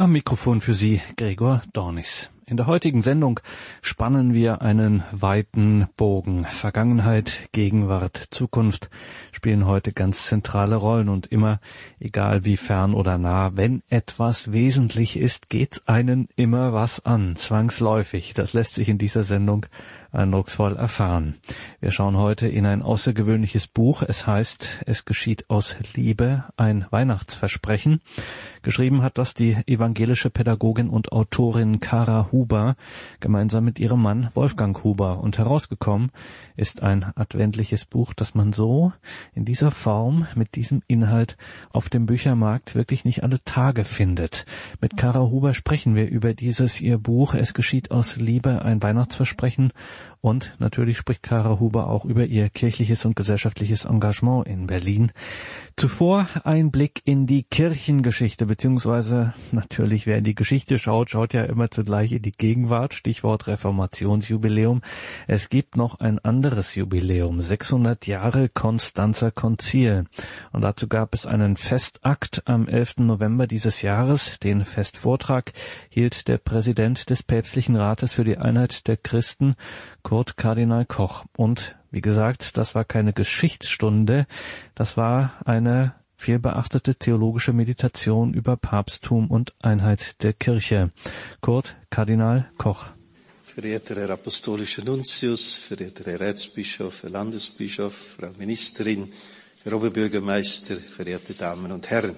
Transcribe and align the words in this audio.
Am 0.00 0.12
Mikrofon 0.12 0.62
für 0.62 0.72
Sie 0.72 1.02
Gregor 1.18 1.62
Dornis. 1.74 2.30
In 2.46 2.56
der 2.56 2.66
heutigen 2.66 3.02
Sendung 3.02 3.38
spannen 3.82 4.32
wir 4.32 4.62
einen 4.62 5.04
weiten 5.12 5.88
Bogen. 5.98 6.46
Vergangenheit, 6.46 7.50
Gegenwart, 7.52 8.28
Zukunft 8.30 8.88
spielen 9.30 9.66
heute 9.66 9.92
ganz 9.92 10.24
zentrale 10.24 10.76
Rollen 10.76 11.10
und 11.10 11.26
immer, 11.26 11.60
egal 11.98 12.46
wie 12.46 12.56
fern 12.56 12.94
oder 12.94 13.18
nah, 13.18 13.58
wenn 13.58 13.82
etwas 13.90 14.52
wesentlich 14.52 15.18
ist, 15.18 15.50
geht 15.50 15.82
einen 15.84 16.28
immer 16.34 16.72
was 16.72 17.04
an, 17.04 17.36
zwangsläufig. 17.36 18.32
Das 18.32 18.54
lässt 18.54 18.76
sich 18.76 18.88
in 18.88 18.96
dieser 18.96 19.24
Sendung 19.24 19.66
eindrucksvoll 20.12 20.76
erfahren. 20.76 21.36
Wir 21.80 21.90
schauen 21.90 22.16
heute 22.16 22.48
in 22.48 22.66
ein 22.66 22.82
außergewöhnliches 22.82 23.66
Buch. 23.66 24.02
Es 24.02 24.26
heißt 24.26 24.68
Es 24.86 25.04
geschieht 25.04 25.48
aus 25.48 25.76
Liebe, 25.94 26.44
ein 26.56 26.86
Weihnachtsversprechen. 26.90 28.00
Geschrieben 28.62 29.02
hat 29.02 29.18
das 29.18 29.34
die 29.34 29.56
evangelische 29.66 30.30
Pädagogin 30.30 30.88
und 30.88 31.12
Autorin 31.12 31.80
Kara 31.80 32.28
Huber 32.32 32.76
gemeinsam 33.20 33.64
mit 33.64 33.78
ihrem 33.78 34.02
Mann 34.02 34.30
Wolfgang 34.34 34.82
Huber. 34.84 35.20
Und 35.20 35.38
herausgekommen 35.38 36.10
ist 36.56 36.82
ein 36.82 37.04
adventliches 37.14 37.84
Buch, 37.84 38.12
das 38.12 38.34
man 38.34 38.52
so 38.52 38.92
in 39.34 39.44
dieser 39.44 39.70
Form 39.70 40.26
mit 40.34 40.56
diesem 40.56 40.82
Inhalt 40.88 41.36
auf 41.72 41.88
dem 41.88 42.06
Büchermarkt 42.06 42.74
wirklich 42.74 43.04
nicht 43.04 43.22
alle 43.22 43.42
Tage 43.44 43.84
findet. 43.84 44.44
Mit 44.80 44.96
Kara 44.96 45.20
Huber 45.20 45.54
sprechen 45.54 45.94
wir 45.94 46.08
über 46.08 46.34
dieses 46.34 46.80
ihr 46.80 46.98
Buch 46.98 47.34
Es 47.34 47.54
geschieht 47.54 47.90
aus 47.90 48.16
Liebe, 48.16 48.62
ein 48.62 48.82
Weihnachtsversprechen 48.82 49.72
und 50.22 50.54
natürlich 50.58 50.98
spricht 50.98 51.22
Kara 51.22 51.58
Huber 51.60 51.88
auch 51.88 52.04
über 52.04 52.26
ihr 52.26 52.50
kirchliches 52.50 53.04
und 53.04 53.16
gesellschaftliches 53.16 53.86
Engagement 53.86 54.46
in 54.46 54.66
Berlin. 54.66 55.12
Zuvor 55.76 56.28
ein 56.44 56.70
Blick 56.70 57.00
in 57.06 57.26
die 57.26 57.42
Kirchengeschichte, 57.42 58.44
beziehungsweise 58.44 59.32
natürlich, 59.50 60.06
wer 60.06 60.18
in 60.18 60.24
die 60.24 60.34
Geschichte 60.34 60.78
schaut, 60.78 61.08
schaut 61.08 61.32
ja 61.32 61.44
immer 61.44 61.70
zugleich 61.70 62.12
in 62.12 62.20
die 62.20 62.32
Gegenwart, 62.32 62.92
Stichwort 62.92 63.46
Reformationsjubiläum. 63.46 64.82
Es 65.26 65.48
gibt 65.48 65.76
noch 65.76 66.00
ein 66.00 66.18
anderes 66.18 66.74
Jubiläum, 66.74 67.40
600 67.40 68.06
Jahre 68.06 68.50
Konstanzer 68.50 69.30
Konzil. 69.30 70.04
Und 70.52 70.60
dazu 70.60 70.86
gab 70.86 71.14
es 71.14 71.24
einen 71.24 71.56
Festakt 71.56 72.42
am 72.46 72.68
11. 72.68 72.98
November 72.98 73.46
dieses 73.46 73.80
Jahres. 73.80 74.38
Den 74.42 74.66
Festvortrag 74.66 75.52
hielt 75.88 76.28
der 76.28 76.36
Präsident 76.36 77.08
des 77.08 77.22
Päpstlichen 77.22 77.76
Rates 77.76 78.12
für 78.12 78.24
die 78.24 78.36
Einheit 78.36 78.86
der 78.86 78.98
Christen, 78.98 79.54
Kurt 80.10 80.36
Kardinal 80.36 80.86
Koch. 80.86 81.24
Und 81.36 81.76
wie 81.92 82.00
gesagt, 82.00 82.56
das 82.58 82.74
war 82.74 82.84
keine 82.84 83.12
Geschichtsstunde, 83.12 84.26
das 84.74 84.96
war 84.96 85.34
eine 85.44 85.94
viel 86.16 86.40
beachtete 86.40 86.96
theologische 86.96 87.52
Meditation 87.52 88.34
über 88.34 88.56
Papsttum 88.56 89.30
und 89.30 89.54
Einheit 89.62 90.20
der 90.24 90.32
Kirche. 90.32 90.90
Kurt 91.40 91.76
Kardinal 91.90 92.50
Koch. 92.58 92.86
Verehrter 93.44 93.94
Herr 93.94 94.10
Apostolischer 94.10 94.82
Nuntius, 94.82 95.54
verehrter 95.54 96.10
Herr 96.10 96.22
Erzbischof, 96.22 97.04
Herr 97.04 97.10
Landesbischof, 97.10 98.16
Frau 98.18 98.30
Ministerin, 98.36 99.12
Herr 99.62 99.74
Oberbürgermeister, 99.74 100.74
verehrte 100.74 101.34
Damen 101.34 101.70
und 101.70 101.88
Herren. 101.88 102.16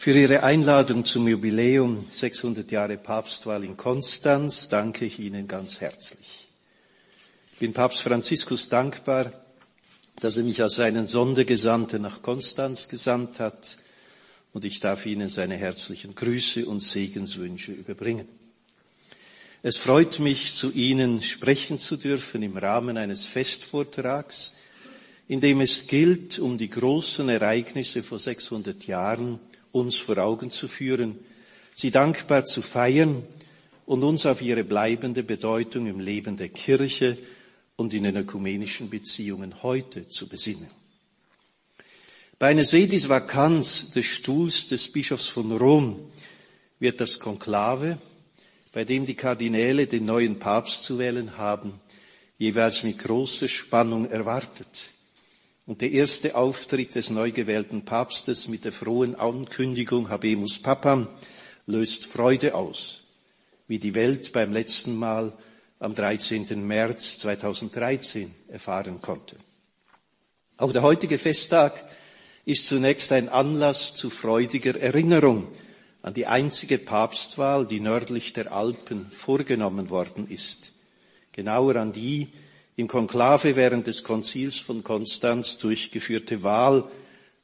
Für 0.00 0.12
Ihre 0.12 0.44
Einladung 0.44 1.04
zum 1.04 1.26
Jubiläum 1.26 2.06
600 2.08 2.70
Jahre 2.70 2.96
Papstwahl 2.96 3.64
in 3.64 3.76
Konstanz 3.76 4.68
danke 4.68 5.04
ich 5.04 5.18
Ihnen 5.18 5.48
ganz 5.48 5.80
herzlich. 5.80 6.46
Ich 7.52 7.58
bin 7.58 7.72
Papst 7.72 8.02
Franziskus 8.02 8.68
dankbar, 8.68 9.32
dass 10.20 10.36
er 10.36 10.44
mich 10.44 10.62
als 10.62 10.76
seinen 10.76 11.08
Sondergesandten 11.08 12.00
nach 12.00 12.22
Konstanz 12.22 12.88
gesandt 12.88 13.40
hat 13.40 13.76
und 14.52 14.64
ich 14.64 14.78
darf 14.78 15.04
Ihnen 15.04 15.30
seine 15.30 15.56
herzlichen 15.56 16.14
Grüße 16.14 16.64
und 16.64 16.80
Segenswünsche 16.80 17.72
überbringen. 17.72 18.28
Es 19.64 19.78
freut 19.78 20.20
mich, 20.20 20.54
zu 20.54 20.70
Ihnen 20.70 21.22
sprechen 21.22 21.76
zu 21.76 21.96
dürfen 21.96 22.44
im 22.44 22.56
Rahmen 22.56 22.98
eines 22.98 23.24
Festvortrags, 23.24 24.54
in 25.26 25.40
dem 25.40 25.60
es 25.60 25.88
gilt, 25.88 26.38
um 26.38 26.56
die 26.56 26.70
großen 26.70 27.28
Ereignisse 27.28 28.04
vor 28.04 28.20
600 28.20 28.86
Jahren 28.86 29.40
uns 29.78 29.96
vor 29.96 30.18
Augen 30.18 30.50
zu 30.50 30.68
führen, 30.68 31.18
sie 31.74 31.90
dankbar 31.90 32.44
zu 32.44 32.62
feiern 32.62 33.24
und 33.86 34.02
uns 34.04 34.26
auf 34.26 34.42
ihre 34.42 34.64
bleibende 34.64 35.22
Bedeutung 35.22 35.86
im 35.86 36.00
Leben 36.00 36.36
der 36.36 36.50
Kirche 36.50 37.16
und 37.76 37.94
in 37.94 38.02
den 38.02 38.16
ökumenischen 38.16 38.90
Beziehungen 38.90 39.62
heute 39.62 40.08
zu 40.08 40.28
besinnen. 40.28 40.68
Bei 42.38 42.48
einer 42.48 42.64
Sedis 42.64 43.08
Vakanz 43.08 43.90
des 43.90 44.06
Stuhls 44.06 44.68
des 44.68 44.92
Bischofs 44.92 45.26
von 45.26 45.50
Rom 45.56 45.98
wird 46.78 47.00
das 47.00 47.18
Konklave, 47.18 47.98
bei 48.72 48.84
dem 48.84 49.06
die 49.06 49.14
Kardinäle 49.14 49.86
den 49.86 50.04
neuen 50.04 50.38
Papst 50.38 50.84
zu 50.84 50.98
wählen 50.98 51.36
haben, 51.36 51.80
jeweils 52.36 52.84
mit 52.84 52.98
großer 52.98 53.48
Spannung 53.48 54.08
erwartet. 54.08 54.90
Und 55.68 55.82
der 55.82 55.92
erste 55.92 56.34
Auftritt 56.34 56.94
des 56.94 57.10
neu 57.10 57.30
gewählten 57.30 57.84
Papstes 57.84 58.48
mit 58.48 58.64
der 58.64 58.72
frohen 58.72 59.14
Ankündigung 59.16 60.08
Habemus 60.08 60.60
Papam 60.60 61.08
löst 61.66 62.06
Freude 62.06 62.54
aus, 62.54 63.02
wie 63.66 63.78
die 63.78 63.94
Welt 63.94 64.32
beim 64.32 64.50
letzten 64.50 64.96
Mal 64.96 65.30
am 65.78 65.94
13. 65.94 66.66
März 66.66 67.18
2013 67.18 68.34
erfahren 68.48 69.02
konnte. 69.02 69.36
Auch 70.56 70.72
der 70.72 70.80
heutige 70.80 71.18
Festtag 71.18 71.84
ist 72.46 72.66
zunächst 72.66 73.12
ein 73.12 73.28
Anlass 73.28 73.92
zu 73.92 74.08
freudiger 74.08 74.74
Erinnerung 74.74 75.48
an 76.00 76.14
die 76.14 76.26
einzige 76.26 76.78
Papstwahl, 76.78 77.66
die 77.66 77.80
nördlich 77.80 78.32
der 78.32 78.52
Alpen 78.54 79.10
vorgenommen 79.10 79.90
worden 79.90 80.30
ist. 80.30 80.72
Genauer 81.32 81.76
an 81.76 81.92
die 81.92 82.28
im 82.78 82.86
Konklave 82.86 83.56
während 83.56 83.88
des 83.88 84.04
Konzils 84.04 84.58
von 84.58 84.84
Konstanz 84.84 85.58
durchgeführte 85.58 86.44
Wahl 86.44 86.88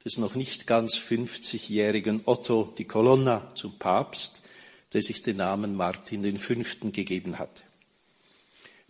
des 0.05 0.17
noch 0.17 0.37
nicht 0.37 0.69
ganz 0.69 0.95
50-jährigen 0.95 2.21
Otto 2.25 2.73
di 2.79 2.85
Colonna 2.85 3.53
zum 3.57 3.77
Papst, 3.77 4.43
der 4.93 5.03
sich 5.03 5.23
den 5.23 5.39
Namen 5.39 5.75
Martin 5.75 6.39
V. 6.39 6.55
gegeben 6.93 7.41
hat. 7.41 7.65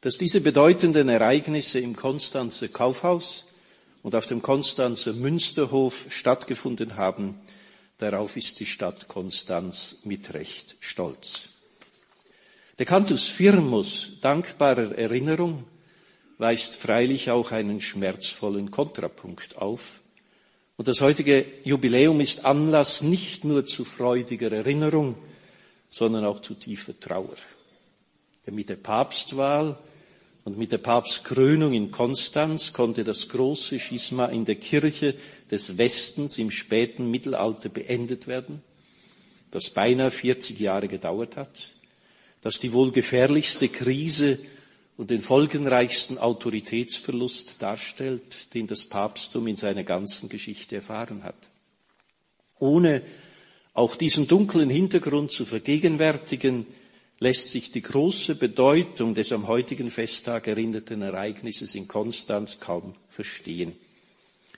Dass 0.02 0.18
diese 0.18 0.42
bedeutenden 0.42 1.08
Ereignisse 1.08 1.78
im 1.78 1.96
Konstanzer 1.96 2.68
Kaufhaus 2.68 3.46
und 4.02 4.14
auf 4.14 4.26
dem 4.26 4.42
Konstanzer 4.42 5.14
Münsterhof 5.14 6.08
stattgefunden 6.10 6.96
haben, 6.96 7.40
darauf 7.96 8.36
ist 8.36 8.60
die 8.60 8.66
Stadt 8.66 9.08
Konstanz 9.08 9.96
mit 10.04 10.34
Recht 10.34 10.76
stolz. 10.80 11.48
Der 12.78 12.84
Cantus 12.84 13.28
Firmus 13.28 14.20
dankbarer 14.20 14.98
Erinnerung 14.98 15.64
weist 16.38 16.76
freilich 16.76 17.30
auch 17.30 17.52
einen 17.52 17.80
schmerzvollen 17.80 18.70
Kontrapunkt 18.70 19.56
auf. 19.58 20.00
Und 20.76 20.88
das 20.88 21.00
heutige 21.00 21.44
Jubiläum 21.62 22.20
ist 22.20 22.44
Anlass 22.44 23.02
nicht 23.02 23.44
nur 23.44 23.64
zu 23.64 23.84
freudiger 23.84 24.50
Erinnerung, 24.50 25.16
sondern 25.88 26.24
auch 26.24 26.40
zu 26.40 26.54
tiefer 26.54 26.98
Trauer. 26.98 27.36
Denn 28.46 28.56
mit 28.56 28.68
der 28.68 28.76
Papstwahl 28.76 29.78
und 30.44 30.58
mit 30.58 30.72
der 30.72 30.78
Papstkrönung 30.78 31.72
in 31.72 31.90
Konstanz 31.90 32.72
konnte 32.72 33.04
das 33.04 33.28
große 33.28 33.78
Schisma 33.78 34.26
in 34.26 34.44
der 34.44 34.56
Kirche 34.56 35.14
des 35.50 35.78
Westens 35.78 36.38
im 36.38 36.50
späten 36.50 37.10
Mittelalter 37.10 37.68
beendet 37.68 38.26
werden, 38.26 38.62
das 39.52 39.70
beinahe 39.70 40.10
40 40.10 40.58
Jahre 40.58 40.88
gedauert 40.88 41.36
hat, 41.36 41.74
das 42.42 42.58
die 42.58 42.72
wohl 42.72 42.90
gefährlichste 42.90 43.68
Krise 43.68 44.38
und 44.96 45.10
den 45.10 45.20
folgenreichsten 45.20 46.18
Autoritätsverlust 46.18 47.56
darstellt, 47.60 48.54
den 48.54 48.66
das 48.66 48.84
Papsttum 48.84 49.46
in 49.46 49.56
seiner 49.56 49.84
ganzen 49.84 50.28
Geschichte 50.28 50.76
erfahren 50.76 51.24
hat. 51.24 51.50
Ohne 52.58 53.02
auch 53.72 53.96
diesen 53.96 54.28
dunklen 54.28 54.70
Hintergrund 54.70 55.32
zu 55.32 55.44
vergegenwärtigen, 55.44 56.66
lässt 57.18 57.50
sich 57.50 57.72
die 57.72 57.82
große 57.82 58.36
Bedeutung 58.36 59.14
des 59.14 59.32
am 59.32 59.48
heutigen 59.48 59.90
Festtag 59.90 60.46
erinnerten 60.46 61.02
Ereignisses 61.02 61.74
in 61.74 61.88
Konstanz 61.88 62.60
kaum 62.60 62.94
verstehen. 63.08 63.72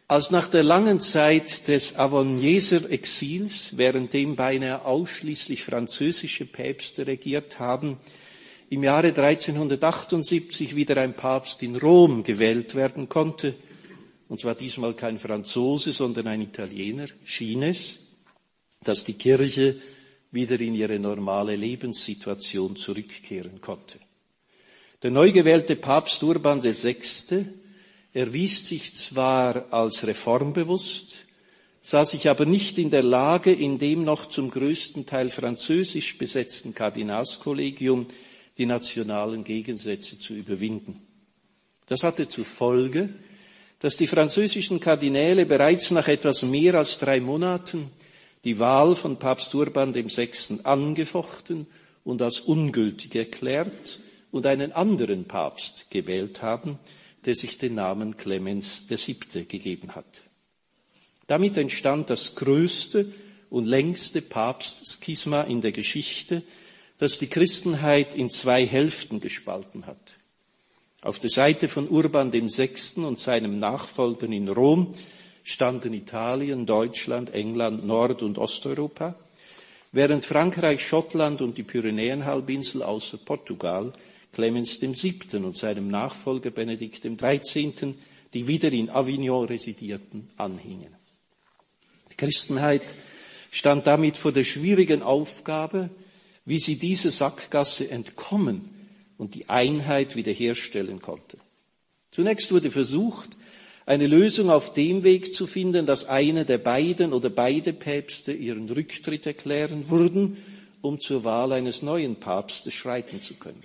Als 0.08 0.30
nach 0.30 0.46
der 0.46 0.62
langen 0.62 1.00
Zeit 1.00 1.66
des 1.68 1.96
Avogneser 1.96 2.88
Exils, 2.90 3.76
währenddem 3.76 4.36
beinahe 4.36 4.84
ausschließlich 4.84 5.64
französische 5.64 6.46
Päpste 6.46 7.06
regiert 7.06 7.58
haben, 7.58 7.98
im 8.68 8.82
Jahre 8.82 9.08
1378 9.08 10.74
wieder 10.74 10.96
ein 10.96 11.14
Papst 11.14 11.62
in 11.62 11.76
Rom 11.76 12.22
gewählt 12.22 12.74
werden 12.74 13.08
konnte, 13.08 13.54
und 14.28 14.40
zwar 14.40 14.56
diesmal 14.56 14.94
kein 14.94 15.18
Franzose, 15.18 15.92
sondern 15.92 16.26
ein 16.26 16.40
Italiener, 16.40 17.06
schien 17.24 17.62
es, 17.62 17.98
dass 18.82 19.04
die 19.04 19.14
Kirche 19.14 19.76
wieder 20.32 20.60
in 20.60 20.74
ihre 20.74 20.98
normale 20.98 21.54
Lebenssituation 21.54 22.74
zurückkehren 22.74 23.60
konnte. 23.60 23.98
Der 25.02 25.10
neu 25.10 25.30
gewählte 25.30 25.76
Papst 25.76 26.22
Urban 26.22 26.62
VI. 26.62 26.96
erwies 28.12 28.66
sich 28.66 28.94
zwar 28.94 29.72
als 29.72 30.06
reformbewusst, 30.06 31.26
sah 31.80 32.04
sich 32.04 32.28
aber 32.28 32.46
nicht 32.46 32.78
in 32.78 32.90
der 32.90 33.04
Lage, 33.04 33.52
in 33.52 33.78
dem 33.78 34.02
noch 34.02 34.26
zum 34.26 34.50
größten 34.50 35.06
Teil 35.06 35.28
französisch 35.28 36.18
besetzten 36.18 36.74
Kardinalskollegium 36.74 38.06
die 38.58 38.66
nationalen 38.66 39.44
Gegensätze 39.44 40.18
zu 40.18 40.34
überwinden. 40.34 41.00
Das 41.86 42.02
hatte 42.02 42.26
zur 42.26 42.44
Folge, 42.44 43.10
dass 43.78 43.96
die 43.96 44.06
französischen 44.06 44.80
Kardinäle 44.80 45.46
bereits 45.46 45.90
nach 45.90 46.08
etwas 46.08 46.42
mehr 46.42 46.74
als 46.74 46.98
drei 46.98 47.20
Monaten 47.20 47.90
die 48.44 48.58
Wahl 48.58 48.96
von 48.96 49.18
Papst 49.18 49.54
Urban 49.54 49.94
VI. 49.94 50.60
angefochten 50.62 51.66
und 52.04 52.22
als 52.22 52.40
ungültig 52.40 53.14
erklärt 53.14 54.00
und 54.30 54.46
einen 54.46 54.72
anderen 54.72 55.24
Papst 55.24 55.90
gewählt 55.90 56.42
haben, 56.42 56.78
der 57.24 57.34
sich 57.34 57.58
den 57.58 57.74
Namen 57.74 58.16
Clemens 58.16 58.88
VII. 58.88 59.44
gegeben 59.46 59.94
hat. 59.94 60.22
Damit 61.26 61.56
entstand 61.56 62.08
das 62.08 62.36
größte 62.36 63.12
und 63.50 63.64
längste 63.64 64.22
Papstschisma 64.22 65.42
in 65.42 65.60
der 65.60 65.72
Geschichte, 65.72 66.42
das 66.98 67.18
die 67.18 67.28
Christenheit 67.28 68.14
in 68.14 68.30
zwei 68.30 68.66
Hälften 68.66 69.20
gespalten 69.20 69.86
hat. 69.86 70.16
Auf 71.02 71.18
der 71.18 71.30
Seite 71.30 71.68
von 71.68 71.88
Urban 71.88 72.32
VI. 72.32 73.04
und 73.04 73.18
seinem 73.18 73.58
Nachfolger 73.58 74.26
in 74.26 74.48
Rom 74.48 74.94
standen 75.44 75.94
Italien, 75.94 76.66
Deutschland, 76.66 77.32
England, 77.32 77.86
Nord- 77.86 78.22
und 78.22 78.38
Osteuropa, 78.38 79.14
während 79.92 80.24
Frankreich, 80.24 80.84
Schottland 80.84 81.42
und 81.42 81.56
die 81.58 81.62
Pyrenäenhalbinsel 81.62 82.82
außer 82.82 83.18
Portugal 83.18 83.92
Clemens 84.32 84.80
VII. 84.80 85.44
und 85.44 85.56
seinem 85.56 85.88
Nachfolger 85.88 86.50
Benedikt 86.50 87.02
XIII., 87.02 87.94
die 88.34 88.46
wieder 88.46 88.72
in 88.72 88.90
Avignon 88.90 89.46
residierten, 89.46 90.28
anhingen. 90.36 90.94
Die 92.10 92.16
Christenheit 92.16 92.82
stand 93.50 93.86
damit 93.86 94.16
vor 94.16 94.32
der 94.32 94.44
schwierigen 94.44 95.02
Aufgabe, 95.02 95.88
wie 96.46 96.58
sie 96.58 96.78
dieser 96.78 97.10
Sackgasse 97.10 97.90
entkommen 97.90 98.62
und 99.18 99.34
die 99.34 99.48
Einheit 99.48 100.16
wiederherstellen 100.16 101.00
konnte. 101.00 101.36
Zunächst 102.10 102.50
wurde 102.52 102.70
versucht, 102.70 103.36
eine 103.84 104.06
Lösung 104.06 104.50
auf 104.50 104.72
dem 104.72 105.04
Weg 105.04 105.32
zu 105.32 105.46
finden, 105.46 105.86
dass 105.86 106.06
einer 106.06 106.44
der 106.44 106.58
beiden 106.58 107.12
oder 107.12 107.30
beide 107.30 107.72
Päpste 107.72 108.32
ihren 108.32 108.68
Rücktritt 108.68 109.26
erklären 109.26 109.90
würden, 109.90 110.38
um 110.80 110.98
zur 110.98 111.24
Wahl 111.24 111.52
eines 111.52 111.82
neuen 111.82 112.16
Papstes 112.16 112.74
schreiten 112.74 113.20
zu 113.20 113.34
können. 113.34 113.62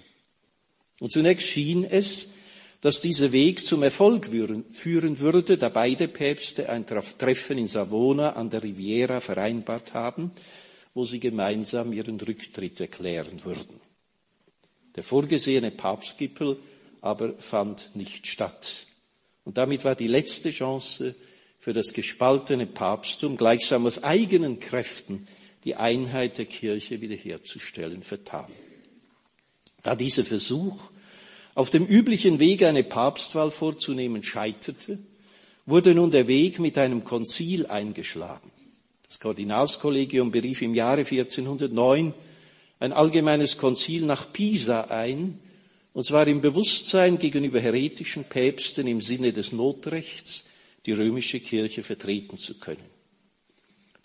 Und 1.00 1.12
zunächst 1.12 1.48
schien 1.48 1.84
es, 1.84 2.30
dass 2.82 3.02
dieser 3.02 3.32
Weg 3.32 3.64
zum 3.64 3.84
Erfolg 3.84 4.30
führen 4.72 5.20
würde, 5.20 5.58
da 5.58 5.70
beide 5.70 6.08
Päpste 6.08 6.70
ein 6.70 6.86
Treffen 6.86 7.60
in 7.60 7.68
Savona 7.68 8.34
an 8.34 8.50
der 8.50 8.64
Riviera 8.64 9.20
vereinbart 9.20 9.94
haben, 9.94 10.32
wo 10.94 11.06
sie 11.06 11.20
gemeinsam 11.20 11.94
ihren 11.94 12.20
Rücktritt 12.20 12.80
erklären 12.80 13.44
würden. 13.44 13.80
Der 14.96 15.04
vorgesehene 15.04 15.72
Papstgipfel 15.72 16.58
aber 17.00 17.34
fand 17.38 17.96
nicht 17.96 18.28
statt. 18.28 18.86
Und 19.44 19.58
damit 19.58 19.84
war 19.84 19.96
die 19.96 20.08
letzte 20.08 20.52
Chance 20.52 21.16
für 21.60 21.74
das 21.74 21.94
gespaltene 21.94 22.68
Papsttum 22.68 23.38
gleichsam 23.38 23.86
aus 23.86 24.04
eigenen 24.04 24.60
Kräften 24.60 25.28
die 25.64 25.76
Einheit 25.76 26.38
der 26.38 26.46
Kirche 26.46 27.02
wiederherzustellen 27.02 28.04
vertan. 28.04 28.52
Da 29.84 29.96
dieser 29.96 30.26
Versuch, 30.26 30.92
auf 31.54 31.70
dem 31.70 31.86
üblichen 31.86 32.40
Weg 32.40 32.64
eine 32.64 32.84
Papstwahl 32.84 33.52
vorzunehmen, 33.52 34.24
scheiterte, 34.24 35.00
wurde 35.66 35.94
nun 35.94 36.12
der 36.12 36.28
Weg 36.28 36.60
mit 36.60 36.78
einem 36.78 37.04
Konzil 37.04 37.66
eingeschlagen. 37.68 38.51
Das 39.12 39.20
Kardinalskollegium 39.20 40.32
berief 40.32 40.62
im 40.62 40.74
Jahre 40.74 41.02
1409 41.02 42.14
ein 42.80 42.94
allgemeines 42.94 43.58
Konzil 43.58 44.06
nach 44.06 44.32
Pisa 44.32 44.86
ein, 44.86 45.38
und 45.92 46.06
zwar 46.06 46.30
im 46.30 46.40
Bewusstsein 46.40 47.18
gegenüber 47.18 47.60
heretischen 47.60 48.24
Päpsten 48.24 48.88
im 48.88 49.02
Sinne 49.02 49.34
des 49.34 49.52
Notrechts, 49.52 50.46
die 50.86 50.94
römische 50.94 51.42
Kirche 51.42 51.84
vertreten 51.84 52.38
zu 52.38 52.58
können. 52.58 52.86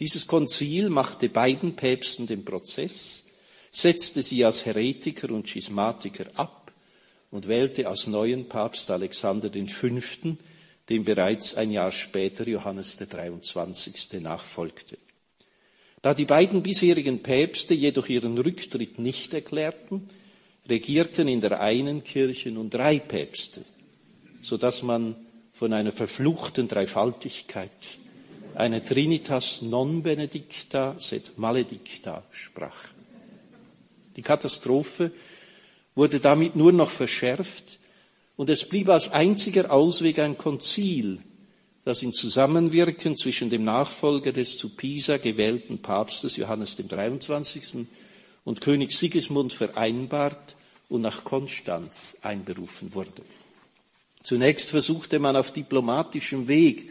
Dieses 0.01 0.27
Konzil 0.27 0.91
machte 0.91 1.29
beiden 1.29 1.77
Päpsten 1.77 2.27
den 2.27 2.45
Prozess, 2.45 3.27
setzte 3.71 4.25
sie 4.25 4.45
als 4.45 4.67
Heretiker 4.67 5.31
und 5.31 5.49
Schismatiker 5.49 6.27
ab 6.35 6.73
und 7.31 7.47
wählte 7.47 7.87
als 7.87 8.09
neuen 8.09 8.49
Papst 8.49 8.91
Alexander 8.91 9.53
V., 9.53 9.89
dem 10.89 11.05
bereits 11.05 11.55
ein 11.55 11.71
Jahr 11.71 11.93
später 11.93 12.47
Johannes 12.47 12.97
der 12.97 13.09
23. 13.09 14.21
nachfolgte. 14.21 14.99
Da 16.03 16.15
die 16.15 16.25
beiden 16.25 16.63
bisherigen 16.63 17.23
Päpste 17.23 17.75
jedoch 17.75 18.09
ihren 18.09 18.39
Rücktritt 18.39 18.99
nicht 18.99 19.35
erklärten, 19.35 20.09
regierten 20.69 21.29
in 21.29 21.41
der 21.41 21.61
einen 21.61 22.05
Kirche 22.05 22.51
nun 22.51 22.71
drei 22.71 22.99
Päpste, 22.99 23.63
so 24.43 24.57
dass 24.57 24.83
man 24.83 25.17
von 25.53 25.73
einer 25.73 25.93
verfluchten 25.93 26.69
Dreifaltigkeit, 26.69 27.71
eine 28.55 28.85
Trinitas 28.85 29.63
non 29.63 30.03
benedicta 30.03 30.97
sed 30.99 31.37
maledicta 31.37 32.23
sprach. 32.31 32.89
Die 34.17 34.23
Katastrophe 34.23 35.11
wurde 35.95 36.21
damit 36.21 36.57
nur 36.57 36.73
noch 36.73 36.91
verschärft 36.91 37.79
und 38.37 38.51
es 38.51 38.69
blieb 38.69 38.89
als 38.89 39.11
einziger 39.11 39.71
Ausweg 39.71 40.19
ein 40.19 40.37
Konzil, 40.37 41.21
das 41.85 42.03
im 42.03 42.13
Zusammenwirken 42.13 43.17
zwischen 43.17 43.49
dem 43.49 43.65
Nachfolger 43.65 44.33
des 44.33 44.59
zu 44.59 44.77
Pisa 44.77 45.17
gewählten 45.19 45.79
Papstes 45.79 46.37
Johannes 46.37 46.77
dem 46.77 46.89
23. 46.89 47.87
und 48.45 48.61
König 48.61 48.93
Sigismund 48.93 49.53
vereinbart 49.53 50.57
und 50.89 51.01
nach 51.01 51.25
Konstanz 51.25 52.19
einberufen 52.23 52.95
wurde. 52.95 53.23
Zunächst 54.23 54.71
versuchte 54.71 55.19
man 55.19 55.37
auf 55.37 55.53
diplomatischem 55.53 56.49
Weg, 56.49 56.91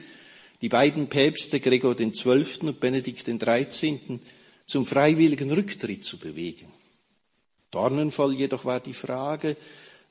die 0.62 0.69
beiden 0.69 1.07
Päpste 1.07 1.59
Gregor 1.59 1.95
XII. 1.95 2.45
und 2.62 2.80
Benedikt 2.80 3.25
XIII. 3.25 4.19
zum 4.65 4.86
freiwilligen 4.86 5.51
Rücktritt 5.51 6.03
zu 6.03 6.18
bewegen. 6.18 6.68
Dornenvoll 7.69 8.33
jedoch 8.33 8.65
war 8.65 8.80
die 8.80 8.94
Frage, 8.94 9.57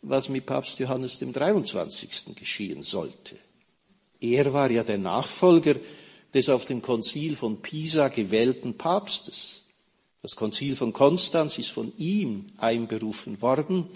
was 0.06 0.28
mit 0.28 0.46
Papst 0.46 0.78
Johannes 0.78 1.18
dem 1.18 1.32
23. 1.32 2.34
geschehen 2.36 2.82
sollte. 2.82 3.36
Er 4.20 4.52
war 4.52 4.70
ja 4.70 4.84
der 4.84 4.98
Nachfolger 4.98 5.76
des 6.32 6.48
auf 6.48 6.64
dem 6.64 6.82
Konzil 6.82 7.36
von 7.36 7.62
Pisa 7.62 8.08
gewählten 8.08 8.76
Papstes. 8.76 9.64
Das 10.22 10.36
Konzil 10.36 10.76
von 10.76 10.92
Konstanz 10.92 11.58
ist 11.58 11.70
von 11.70 11.92
ihm 11.96 12.46
einberufen 12.58 13.40
worden 13.40 13.86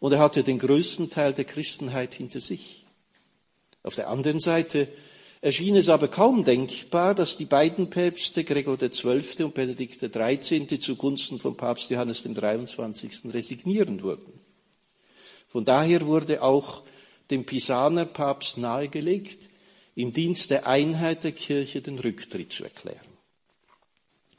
und 0.00 0.12
er 0.12 0.18
hatte 0.18 0.42
den 0.42 0.58
größten 0.58 1.10
Teil 1.10 1.32
der 1.32 1.44
Christenheit 1.44 2.14
hinter 2.14 2.40
sich. 2.40 2.84
Auf 3.82 3.94
der 3.94 4.08
anderen 4.08 4.40
Seite 4.40 4.88
erschien 5.40 5.76
es 5.76 5.88
aber 5.88 6.08
kaum 6.08 6.44
denkbar, 6.44 7.14
dass 7.14 7.36
die 7.36 7.44
beiden 7.44 7.90
Päpste 7.90 8.44
Gregor 8.44 8.78
XII. 8.78 9.44
und 9.44 9.54
Benedikt 9.54 10.00
XIII. 10.00 10.80
zugunsten 10.80 11.38
von 11.38 11.56
Papst 11.56 11.90
Johannes 11.90 12.22
dem 12.22 12.34
23. 12.34 13.32
resignieren 13.32 14.02
würden. 14.02 14.33
Von 15.54 15.64
daher 15.64 16.04
wurde 16.04 16.42
auch 16.42 16.82
dem 17.30 17.46
Pisaner 17.46 18.06
Papst 18.06 18.58
nahegelegt, 18.58 19.48
im 19.94 20.12
Dienst 20.12 20.50
der 20.50 20.66
Einheit 20.66 21.22
der 21.22 21.30
Kirche 21.30 21.80
den 21.80 22.00
Rücktritt 22.00 22.52
zu 22.52 22.64
erklären. 22.64 23.06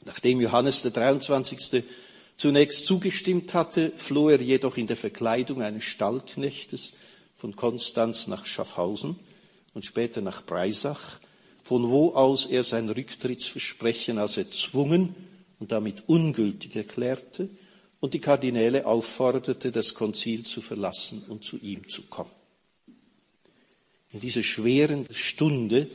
Nachdem 0.04 0.42
Johannes 0.42 0.82
der 0.82 0.90
23. 0.90 1.84
zunächst 2.36 2.84
zugestimmt 2.84 3.54
hatte, 3.54 3.92
floh 3.96 4.28
er 4.28 4.42
jedoch 4.42 4.76
in 4.76 4.88
der 4.88 4.98
Verkleidung 4.98 5.62
eines 5.62 5.84
Stallknechtes 5.84 6.92
von 7.34 7.56
Konstanz 7.56 8.26
nach 8.26 8.44
Schaffhausen 8.44 9.18
und 9.72 9.86
später 9.86 10.20
nach 10.20 10.44
Breisach, 10.44 11.18
von 11.62 11.88
wo 11.88 12.12
aus 12.12 12.44
er 12.44 12.62
sein 12.62 12.90
Rücktrittsversprechen 12.90 14.18
als 14.18 14.36
erzwungen 14.36 15.14
und 15.60 15.72
damit 15.72 16.10
ungültig 16.10 16.76
erklärte 16.76 17.48
und 18.00 18.14
die 18.14 18.20
Kardinäle 18.20 18.86
aufforderte, 18.86 19.72
das 19.72 19.94
Konzil 19.94 20.44
zu 20.44 20.60
verlassen 20.60 21.24
und 21.28 21.44
zu 21.44 21.56
ihm 21.58 21.88
zu 21.88 22.02
kommen 22.06 22.30
in 24.16 24.20
dieser 24.20 24.42
schweren 24.42 25.06
Stunde, 25.10 25.88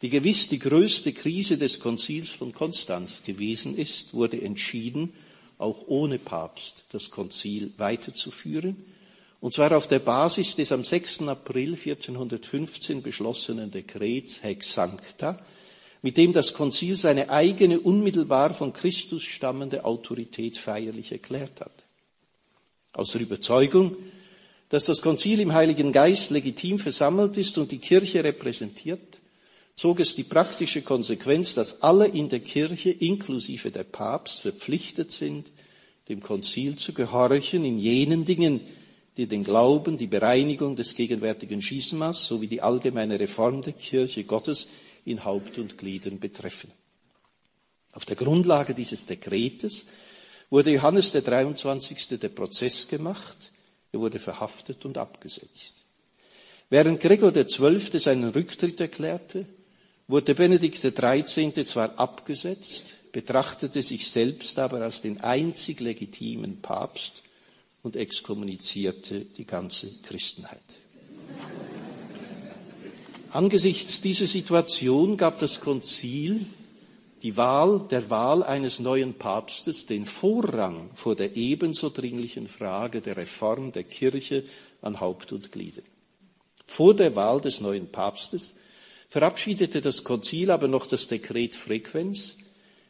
die 0.00 0.08
gewiss 0.08 0.48
die 0.48 0.60
größte 0.60 1.12
Krise 1.12 1.58
des 1.58 1.80
Konzils 1.80 2.28
von 2.28 2.52
Konstanz 2.52 3.24
gewesen 3.24 3.76
ist, 3.76 4.14
wurde 4.14 4.40
entschieden, 4.40 5.12
auch 5.58 5.88
ohne 5.88 6.18
Papst 6.18 6.84
das 6.92 7.10
Konzil 7.10 7.72
weiterzuführen, 7.76 8.76
und 9.40 9.52
zwar 9.52 9.76
auf 9.76 9.86
der 9.86 9.98
Basis 9.98 10.56
des 10.56 10.72
am 10.72 10.84
6. 10.84 11.22
April 11.22 11.74
1415 11.74 13.02
beschlossenen 13.02 13.70
Dekrets 13.70 14.42
Hex 14.42 14.72
Sancta, 14.72 15.44
mit 16.06 16.18
dem 16.18 16.32
das 16.32 16.54
Konzil 16.54 16.96
seine 16.96 17.30
eigene 17.30 17.80
unmittelbar 17.80 18.54
von 18.54 18.72
Christus 18.72 19.24
stammende 19.24 19.84
Autorität 19.84 20.56
feierlich 20.56 21.10
erklärt 21.10 21.60
hat. 21.60 21.72
Aus 22.92 23.10
der 23.10 23.22
Überzeugung, 23.22 23.96
dass 24.68 24.84
das 24.84 25.02
Konzil 25.02 25.40
im 25.40 25.52
Heiligen 25.52 25.90
Geist 25.90 26.30
legitim 26.30 26.78
versammelt 26.78 27.36
ist 27.38 27.58
und 27.58 27.72
die 27.72 27.78
Kirche 27.78 28.22
repräsentiert, 28.22 29.18
zog 29.74 29.98
es 29.98 30.14
die 30.14 30.22
praktische 30.22 30.82
Konsequenz, 30.82 31.54
dass 31.54 31.82
alle 31.82 32.06
in 32.06 32.28
der 32.28 32.38
Kirche, 32.38 32.90
inklusive 32.90 33.72
der 33.72 33.82
Papst, 33.82 34.42
verpflichtet 34.42 35.10
sind, 35.10 35.50
dem 36.08 36.20
Konzil 36.20 36.76
zu 36.76 36.92
gehorchen 36.92 37.64
in 37.64 37.80
jenen 37.80 38.24
Dingen, 38.24 38.60
die 39.16 39.26
den 39.26 39.42
Glauben, 39.42 39.98
die 39.98 40.06
Bereinigung 40.06 40.76
des 40.76 40.94
gegenwärtigen 40.94 41.62
Schismas 41.62 42.26
sowie 42.26 42.46
die 42.46 42.62
allgemeine 42.62 43.18
Reform 43.18 43.62
der 43.62 43.72
Kirche 43.72 44.22
Gottes 44.22 44.68
in 45.06 45.24
Haupt 45.24 45.58
und 45.58 45.78
Gliedern 45.78 46.20
betreffen. 46.20 46.70
Auf 47.92 48.04
der 48.04 48.16
Grundlage 48.16 48.74
dieses 48.74 49.06
Dekretes 49.06 49.86
wurde 50.50 50.72
Johannes 50.72 51.12
der 51.12 51.22
23. 51.22 52.18
der 52.20 52.28
Prozess 52.28 52.86
gemacht, 52.88 53.52
er 53.92 54.00
wurde 54.00 54.18
verhaftet 54.18 54.84
und 54.84 54.98
abgesetzt. 54.98 55.82
Während 56.68 57.00
Gregor 57.00 57.32
XII. 57.32 57.98
seinen 57.98 58.30
Rücktritt 58.30 58.80
erklärte, 58.80 59.46
wurde 60.08 60.34
Benedikt 60.34 60.82
XIII. 60.82 61.64
zwar 61.64 61.98
abgesetzt, 61.98 63.12
betrachtete 63.12 63.82
sich 63.82 64.10
selbst 64.10 64.58
aber 64.58 64.82
als 64.82 65.00
den 65.00 65.20
einzig 65.20 65.80
legitimen 65.80 66.60
Papst 66.60 67.22
und 67.82 67.96
exkommunizierte 67.96 69.20
die 69.20 69.46
ganze 69.46 69.88
Christenheit. 70.02 70.60
Angesichts 73.36 74.00
dieser 74.00 74.24
Situation 74.24 75.18
gab 75.18 75.40
das 75.40 75.60
Konzil 75.60 76.46
die 77.20 77.36
Wahl, 77.36 77.86
der 77.90 78.08
Wahl 78.08 78.42
eines 78.42 78.80
neuen 78.80 79.12
Papstes 79.12 79.84
den 79.84 80.06
Vorrang 80.06 80.88
vor 80.94 81.16
der 81.16 81.36
ebenso 81.36 81.90
dringlichen 81.90 82.46
Frage 82.46 83.02
der 83.02 83.18
Reform 83.18 83.72
der 83.72 83.84
Kirche 83.84 84.44
an 84.80 85.00
Haupt 85.00 85.32
und 85.32 85.52
Glieder. 85.52 85.82
Vor 86.64 86.94
der 86.94 87.14
Wahl 87.14 87.42
des 87.42 87.60
neuen 87.60 87.88
Papstes 87.88 88.56
verabschiedete 89.10 89.82
das 89.82 90.02
Konzil 90.02 90.50
aber 90.50 90.66
noch 90.66 90.86
das 90.86 91.06
Dekret 91.06 91.56
Frequenz, 91.56 92.38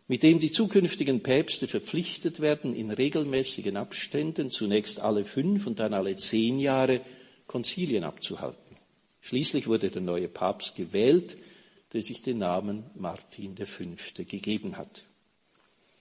mit 0.06 0.22
dem 0.22 0.38
die 0.38 0.52
zukünftigen 0.52 1.24
Päpste 1.24 1.66
verpflichtet 1.66 2.38
werden, 2.38 2.72
in 2.72 2.92
regelmäßigen 2.92 3.76
Abständen, 3.76 4.50
zunächst 4.50 5.00
alle 5.00 5.24
fünf 5.24 5.66
und 5.66 5.80
dann 5.80 5.92
alle 5.92 6.14
zehn 6.14 6.60
Jahre, 6.60 7.00
Konzilien 7.48 8.04
abzuhalten. 8.04 8.65
Schließlich 9.26 9.66
wurde 9.66 9.90
der 9.90 10.02
neue 10.02 10.28
Papst 10.28 10.76
gewählt, 10.76 11.36
der 11.92 12.00
sich 12.00 12.22
den 12.22 12.38
Namen 12.38 12.84
Martin 12.94 13.56
V. 13.56 13.84
gegeben 14.22 14.76
hat. 14.76 15.02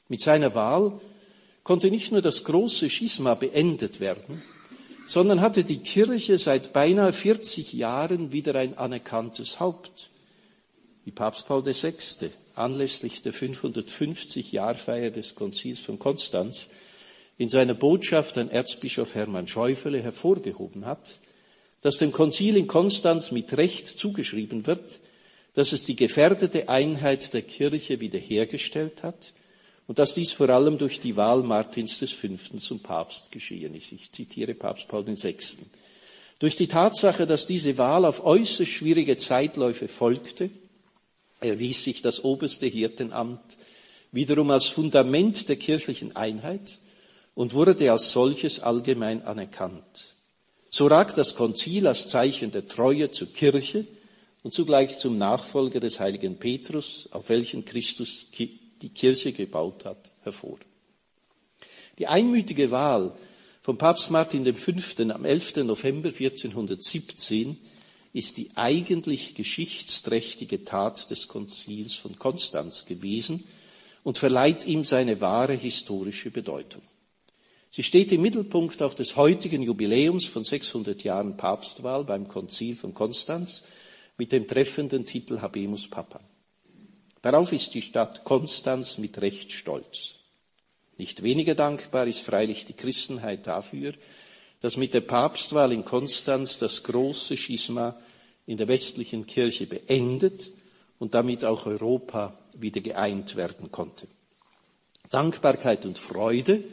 Mit 0.08 0.22
seiner 0.22 0.54
Wahl 0.54 1.02
konnte 1.64 1.90
nicht 1.90 2.12
nur 2.12 2.22
das 2.22 2.44
große 2.44 2.88
Schisma 2.88 3.34
beendet 3.34 4.00
werden, 4.00 4.44
sondern 5.08 5.42
hatte 5.42 5.64
die 5.64 5.80
Kirche 5.80 6.38
seit 6.38 6.72
beinahe 6.72 7.14
40 7.14 7.74
Jahren 7.74 8.32
wieder 8.32 8.54
ein 8.54 8.78
anerkanntes 8.78 9.60
Haupt. 9.60 10.12
Wie 11.04 11.10
Papst 11.10 11.48
Paul 11.48 11.66
VI. 11.66 11.96
anlässlich 12.54 13.24
der 13.24 13.34
550-Jahrfeier 13.34 15.10
des 15.10 15.34
Konzils 15.34 15.80
von 15.80 15.98
Konstanz 15.98 16.70
in 17.40 17.50
seiner 17.50 17.74
Botschaft 17.74 18.38
an 18.38 18.52
Erzbischof 18.52 19.16
Hermann 19.16 19.48
Schäufele 19.48 20.00
hervorgehoben 20.00 20.86
hat, 20.86 21.20
dass 21.86 22.00
dem 22.00 22.12
Konzil 22.12 22.58
in 22.58 22.66
Konstanz 22.66 23.30
mit 23.30 23.56
Recht 23.56 23.86
zugeschrieben 23.86 24.66
wird, 24.66 25.02
dass 25.54 25.72
es 25.72 25.84
die 25.84 25.96
gefährdete 25.96 26.68
Einheit 26.68 27.32
der 27.36 27.44
Kirche 27.44 28.00
wiederhergestellt 28.00 29.04
hat 29.04 29.34
und 29.86 30.00
dass 30.00 30.16
dies 30.16 30.32
vor 30.32 30.50
allem 30.50 30.80
durch 30.80 31.00
die 31.00 31.16
Wahl 31.16 31.44
Martins 31.44 31.94
V. 31.94 32.58
zum 32.58 32.80
Papst 32.80 33.32
geschehen 33.32 33.76
ist. 33.76 33.92
Ich 33.92 34.12
zitiere 34.12 34.56
Papst 34.56 34.88
Paul 34.88 35.06
VI. 35.06 35.38
Durch 36.40 36.56
die 36.56 36.68
Tatsache, 36.68 37.28
dass 37.28 37.46
diese 37.46 37.78
Wahl 37.78 38.06
auf 38.06 38.26
äußerst 38.26 38.72
schwierige 38.72 39.16
Zeitläufe 39.16 39.88
folgte, 39.88 40.50
erwies 41.40 41.84
sich 41.84 42.02
das 42.02 42.24
oberste 42.24 42.66
Hirtenamt 42.66 43.58
wiederum 44.12 44.50
als 44.50 44.66
Fundament 44.66 45.50
der 45.50 45.58
kirchlichen 45.58 46.16
Einheit 46.16 46.80
und 47.36 47.54
wurde 47.54 47.92
als 47.92 48.10
solches 48.10 48.60
allgemein 48.60 49.22
anerkannt. 49.22 50.15
So 50.78 50.88
ragt 50.88 51.18
das 51.18 51.36
Konzil 51.36 51.88
als 51.88 52.10
Zeichen 52.10 52.52
der 52.52 52.68
Treue 52.68 53.10
zur 53.10 53.32
Kirche 53.32 53.88
und 54.44 54.52
zugleich 54.52 54.98
zum 54.98 55.18
Nachfolger 55.18 55.80
des 55.80 56.02
heiligen 56.02 56.36
Petrus, 56.36 57.08
auf 57.12 57.30
welchen 57.30 57.64
Christus 57.64 58.26
die 58.30 58.90
Kirche 58.90 59.32
gebaut 59.32 59.86
hat, 59.86 60.12
hervor. 60.24 60.58
Die 61.98 62.08
einmütige 62.08 62.72
Wahl 62.72 63.16
von 63.62 63.78
Papst 63.78 64.12
Martin 64.12 64.54
V. 64.54 64.74
am 65.14 65.24
11. 65.24 65.64
November 65.64 66.10
1417 66.10 67.58
ist 68.12 68.36
die 68.36 68.52
eigentlich 68.56 69.34
geschichtsträchtige 69.34 70.66
Tat 70.66 71.10
des 71.10 71.30
Konzils 71.30 71.94
von 71.94 72.20
Konstanz 72.20 72.86
gewesen 72.86 73.46
und 74.04 74.18
verleiht 74.18 74.68
ihm 74.68 74.84
seine 74.84 75.22
wahre 75.22 75.54
historische 75.54 76.32
Bedeutung. 76.32 76.82
Sie 77.76 77.84
steht 77.84 78.14
im 78.14 78.22
Mittelpunkt 78.22 78.82
auch 78.82 78.94
des 78.94 79.18
heutigen 79.18 79.62
Jubiläums 79.62 80.24
von 80.24 80.46
600 80.46 81.04
Jahren 81.04 81.36
Papstwahl 81.36 82.06
beim 82.06 82.26
Konzil 82.26 82.74
von 82.74 82.94
Konstanz 82.94 83.64
mit 84.18 84.32
dem 84.32 84.48
treffenden 84.48 85.06
Titel 85.06 85.42
Habemus 85.42 85.90
Papa. 85.90 86.22
Darauf 87.22 87.52
ist 87.52 87.74
die 87.74 87.82
Stadt 87.82 88.24
Konstanz 88.24 88.98
mit 88.98 89.22
Recht 89.22 89.52
stolz. 89.52 90.14
Nicht 90.98 91.22
weniger 91.22 91.54
dankbar 91.54 92.08
ist 92.08 92.22
freilich 92.22 92.64
die 92.64 92.78
Christenheit 92.78 93.46
dafür, 93.46 93.92
dass 94.62 94.78
mit 94.78 94.94
der 94.94 95.02
Papstwahl 95.02 95.74
in 95.74 95.84
Konstanz 95.84 96.60
das 96.60 96.82
große 96.84 97.36
Schisma 97.36 98.00
in 98.46 98.56
der 98.56 98.70
westlichen 98.70 99.26
Kirche 99.26 99.68
beendet 99.68 100.50
und 100.98 101.14
damit 101.14 101.44
auch 101.44 101.66
Europa 101.66 102.40
wieder 102.58 102.80
geeint 102.80 103.36
werden 103.36 103.70
konnte. 103.70 104.08
Dankbarkeit 105.10 105.86
und 105.86 105.98
Freude 105.98 106.64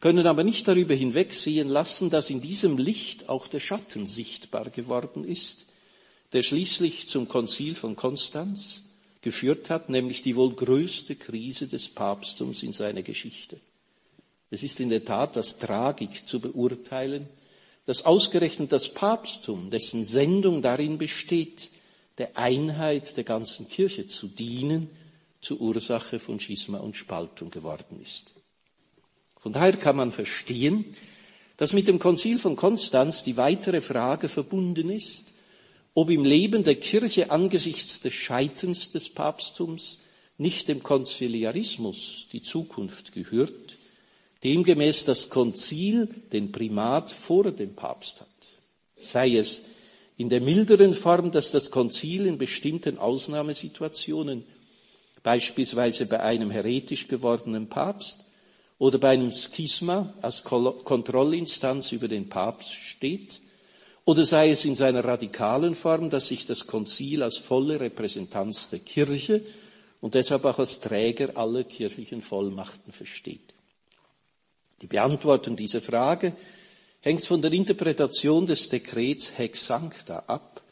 können 0.00 0.26
aber 0.26 0.44
nicht 0.44 0.68
darüber 0.68 0.94
hinwegsehen 0.94 1.68
lassen, 1.68 2.10
dass 2.10 2.30
in 2.30 2.40
diesem 2.40 2.78
Licht 2.78 3.28
auch 3.28 3.48
der 3.48 3.60
Schatten 3.60 4.06
sichtbar 4.06 4.70
geworden 4.70 5.24
ist, 5.24 5.66
der 6.32 6.42
schließlich 6.42 7.06
zum 7.06 7.28
Konzil 7.28 7.74
von 7.74 7.96
Konstanz 7.96 8.82
geführt 9.22 9.70
hat, 9.70 9.88
nämlich 9.88 10.22
die 10.22 10.36
wohl 10.36 10.54
größte 10.54 11.16
Krise 11.16 11.66
des 11.66 11.88
Papsttums 11.88 12.62
in 12.62 12.72
seiner 12.72 13.02
Geschichte. 13.02 13.58
Es 14.50 14.62
ist 14.62 14.78
in 14.80 14.90
der 14.90 15.04
Tat 15.04 15.34
das 15.34 15.58
Tragik 15.58 16.26
zu 16.26 16.40
beurteilen, 16.40 17.28
dass 17.86 18.04
ausgerechnet 18.04 18.72
das 18.72 18.88
Papsttum, 18.88 19.70
dessen 19.70 20.04
Sendung 20.04 20.62
darin 20.62 20.98
besteht, 20.98 21.70
der 22.18 22.36
Einheit 22.36 23.16
der 23.16 23.24
ganzen 23.24 23.68
Kirche 23.68 24.06
zu 24.06 24.28
dienen, 24.28 24.90
zur 25.40 25.60
Ursache 25.60 26.18
von 26.18 26.40
Schisma 26.40 26.78
und 26.78 26.96
Spaltung 26.96 27.50
geworden 27.50 28.00
ist. 28.02 28.35
Von 29.38 29.52
daher 29.52 29.76
kann 29.76 29.96
man 29.96 30.12
verstehen, 30.12 30.84
dass 31.56 31.72
mit 31.72 31.88
dem 31.88 31.98
Konzil 31.98 32.38
von 32.38 32.56
Konstanz 32.56 33.22
die 33.22 33.36
weitere 33.36 33.80
Frage 33.80 34.28
verbunden 34.28 34.90
ist, 34.90 35.34
ob 35.94 36.10
im 36.10 36.24
Leben 36.24 36.64
der 36.64 36.74
Kirche 36.74 37.30
angesichts 37.30 38.00
des 38.00 38.12
Scheiterns 38.12 38.90
des 38.90 39.08
Papsttums 39.08 39.98
nicht 40.36 40.68
dem 40.68 40.82
Konziliarismus 40.82 42.28
die 42.32 42.42
Zukunft 42.42 43.12
gehört, 43.12 43.76
demgemäß 44.44 45.06
das 45.06 45.30
Konzil 45.30 46.08
den 46.32 46.52
Primat 46.52 47.10
vor 47.10 47.50
dem 47.50 47.74
Papst 47.74 48.20
hat. 48.20 48.28
Sei 48.96 49.36
es 49.36 49.64
in 50.18 50.28
der 50.28 50.42
milderen 50.42 50.92
Form, 50.92 51.30
dass 51.30 51.50
das 51.50 51.70
Konzil 51.70 52.26
in 52.26 52.36
bestimmten 52.36 52.98
Ausnahmesituationen, 52.98 54.44
beispielsweise 55.22 56.06
bei 56.06 56.20
einem 56.20 56.50
heretisch 56.50 57.08
gewordenen 57.08 57.68
Papst 57.68 58.25
oder 58.78 58.98
bei 58.98 59.10
einem 59.10 59.32
Schisma 59.32 60.12
als 60.22 60.44
Kontrollinstanz 60.44 61.92
über 61.92 62.08
den 62.08 62.28
Papst 62.28 62.72
steht, 62.72 63.40
oder 64.04 64.24
sei 64.24 64.50
es 64.50 64.64
in 64.64 64.76
seiner 64.76 65.04
radikalen 65.04 65.74
Form, 65.74 66.10
dass 66.10 66.28
sich 66.28 66.46
das 66.46 66.68
Konzil 66.68 67.24
als 67.24 67.38
volle 67.38 67.80
Repräsentanz 67.80 68.70
der 68.70 68.78
Kirche 68.78 69.42
und 70.00 70.14
deshalb 70.14 70.44
auch 70.44 70.60
als 70.60 70.80
Träger 70.80 71.36
aller 71.36 71.64
kirchlichen 71.64 72.22
Vollmachten 72.22 72.92
versteht. 72.92 73.54
Die 74.80 74.86
Beantwortung 74.86 75.56
dieser 75.56 75.80
Frage 75.80 76.34
hängt 77.00 77.24
von 77.24 77.42
der 77.42 77.50
Interpretation 77.52 78.46
des 78.46 78.68
Dekrets 78.68 79.36
Hex 79.38 79.66
Sancta 79.66 80.20
ab, 80.28 80.62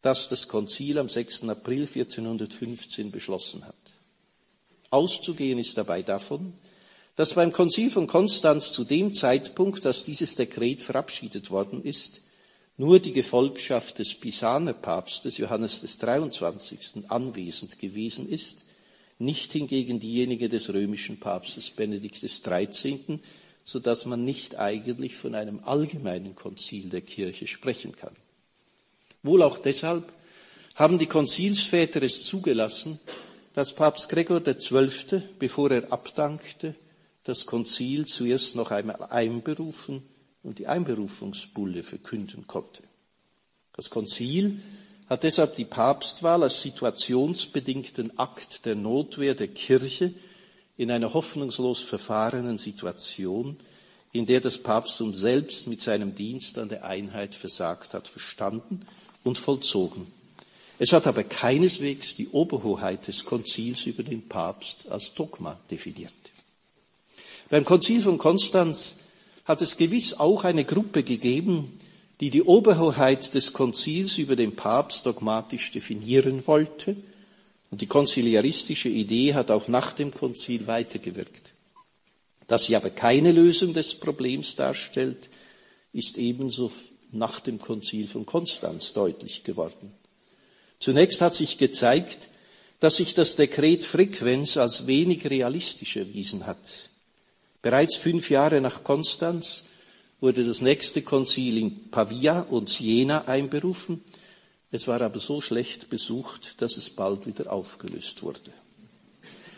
das 0.00 0.28
das 0.28 0.48
Konzil 0.48 0.98
am 0.98 1.10
6. 1.10 1.44
April 1.44 1.82
1415 1.82 3.10
beschlossen 3.10 3.66
hat. 3.66 3.74
Auszugehen 4.90 5.58
ist 5.58 5.76
dabei 5.76 6.00
davon, 6.00 6.54
dass 7.18 7.34
beim 7.34 7.52
Konzil 7.52 7.90
von 7.90 8.06
Konstanz 8.06 8.70
zu 8.70 8.84
dem 8.84 9.12
Zeitpunkt, 9.12 9.84
dass 9.84 10.04
dieses 10.04 10.36
Dekret 10.36 10.84
verabschiedet 10.84 11.50
worden 11.50 11.82
ist, 11.82 12.22
nur 12.76 13.00
die 13.00 13.12
Gefolgschaft 13.12 13.98
des 13.98 14.14
Pisaner 14.14 14.72
Papstes 14.72 15.36
Johannes 15.36 15.80
des 15.80 15.98
23. 15.98 17.10
anwesend 17.10 17.80
gewesen 17.80 18.28
ist, 18.28 18.66
nicht 19.18 19.52
hingegen 19.52 19.98
diejenige 19.98 20.48
des 20.48 20.72
römischen 20.72 21.18
Papstes 21.18 21.70
Benedikt 21.70 22.22
des 22.22 22.42
13., 22.42 23.20
so 23.64 23.80
dass 23.80 24.06
man 24.06 24.24
nicht 24.24 24.56
eigentlich 24.56 25.16
von 25.16 25.34
einem 25.34 25.58
allgemeinen 25.64 26.36
Konzil 26.36 26.88
der 26.88 27.00
Kirche 27.00 27.48
sprechen 27.48 27.96
kann. 27.96 28.14
Wohl 29.24 29.42
auch 29.42 29.58
deshalb 29.58 30.04
haben 30.76 31.00
die 31.00 31.06
Konzilsväter 31.06 32.00
es 32.00 32.22
zugelassen, 32.22 33.00
dass 33.54 33.74
Papst 33.74 34.08
Gregor 34.08 34.40
XII., 34.40 35.20
bevor 35.40 35.72
er 35.72 35.92
abdankte, 35.92 36.76
das 37.28 37.44
Konzil 37.44 38.06
zuerst 38.06 38.56
noch 38.56 38.70
einmal 38.70 39.02
einberufen 39.02 40.02
und 40.42 40.58
die 40.58 40.66
Einberufungsbulle 40.66 41.82
verkünden 41.82 42.46
konnte. 42.46 42.82
Das 43.74 43.90
Konzil 43.90 44.60
hat 45.08 45.24
deshalb 45.24 45.56
die 45.56 45.66
Papstwahl 45.66 46.42
als 46.42 46.62
situationsbedingten 46.62 48.18
Akt 48.18 48.64
der 48.64 48.76
Notwehr 48.76 49.34
der 49.34 49.48
Kirche 49.48 50.14
in 50.78 50.90
einer 50.90 51.12
hoffnungslos 51.12 51.80
verfahrenen 51.80 52.56
Situation, 52.56 53.58
in 54.12 54.24
der 54.24 54.40
das 54.40 54.56
Papsttum 54.58 55.14
selbst 55.14 55.66
mit 55.66 55.82
seinem 55.82 56.14
Dienst 56.14 56.56
an 56.56 56.70
der 56.70 56.84
Einheit 56.84 57.34
versagt 57.34 57.92
hat, 57.92 58.08
verstanden 58.08 58.86
und 59.22 59.36
vollzogen. 59.36 60.06
Es 60.78 60.92
hat 60.92 61.06
aber 61.06 61.24
keineswegs 61.24 62.14
die 62.14 62.28
Oberhoheit 62.28 63.06
des 63.06 63.26
Konzils 63.26 63.84
über 63.84 64.02
den 64.02 64.28
Papst 64.28 64.88
als 64.88 65.12
Dogma 65.12 65.58
definiert. 65.70 66.12
Beim 67.50 67.64
Konzil 67.64 68.02
von 68.02 68.18
Konstanz 68.18 68.98
hat 69.44 69.62
es 69.62 69.78
gewiss 69.78 70.14
auch 70.14 70.44
eine 70.44 70.64
Gruppe 70.64 71.02
gegeben, 71.02 71.78
die 72.20 72.30
die 72.30 72.42
Oberhoheit 72.42 73.32
des 73.32 73.54
Konzils 73.54 74.18
über 74.18 74.36
den 74.36 74.54
Papst 74.54 75.06
dogmatisch 75.06 75.72
definieren 75.72 76.46
wollte. 76.46 76.96
Und 77.70 77.80
die 77.80 77.86
konziliaristische 77.86 78.88
Idee 78.88 79.34
hat 79.34 79.50
auch 79.50 79.68
nach 79.68 79.92
dem 79.92 80.12
Konzil 80.12 80.66
weitergewirkt. 80.66 81.52
Dass 82.46 82.66
sie 82.66 82.76
aber 82.76 82.90
keine 82.90 83.32
Lösung 83.32 83.72
des 83.72 83.94
Problems 83.94 84.56
darstellt, 84.56 85.28
ist 85.92 86.18
ebenso 86.18 86.70
nach 87.12 87.40
dem 87.40 87.58
Konzil 87.58 88.08
von 88.08 88.26
Konstanz 88.26 88.92
deutlich 88.92 89.42
geworden. 89.42 89.92
Zunächst 90.80 91.20
hat 91.20 91.34
sich 91.34 91.56
gezeigt, 91.56 92.28
dass 92.80 92.96
sich 92.96 93.14
das 93.14 93.36
Dekret 93.36 93.84
Frequenz 93.84 94.56
als 94.56 94.86
wenig 94.86 95.28
realistisch 95.28 95.96
erwiesen 95.96 96.46
hat. 96.46 96.58
Bereits 97.62 97.96
fünf 97.96 98.30
Jahre 98.30 98.60
nach 98.60 98.84
Konstanz 98.84 99.64
wurde 100.20 100.44
das 100.44 100.60
nächste 100.60 101.02
Konzil 101.02 101.58
in 101.58 101.90
Pavia 101.90 102.40
und 102.50 102.68
Siena 102.68 103.24
einberufen. 103.26 104.02
Es 104.70 104.86
war 104.86 105.00
aber 105.00 105.20
so 105.20 105.40
schlecht 105.40 105.90
besucht, 105.90 106.60
dass 106.60 106.76
es 106.76 106.90
bald 106.90 107.26
wieder 107.26 107.52
aufgelöst 107.52 108.22
wurde. 108.22 108.40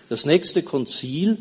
Das 0.09 0.27
nächste 0.27 0.63
Konzil 0.63 1.39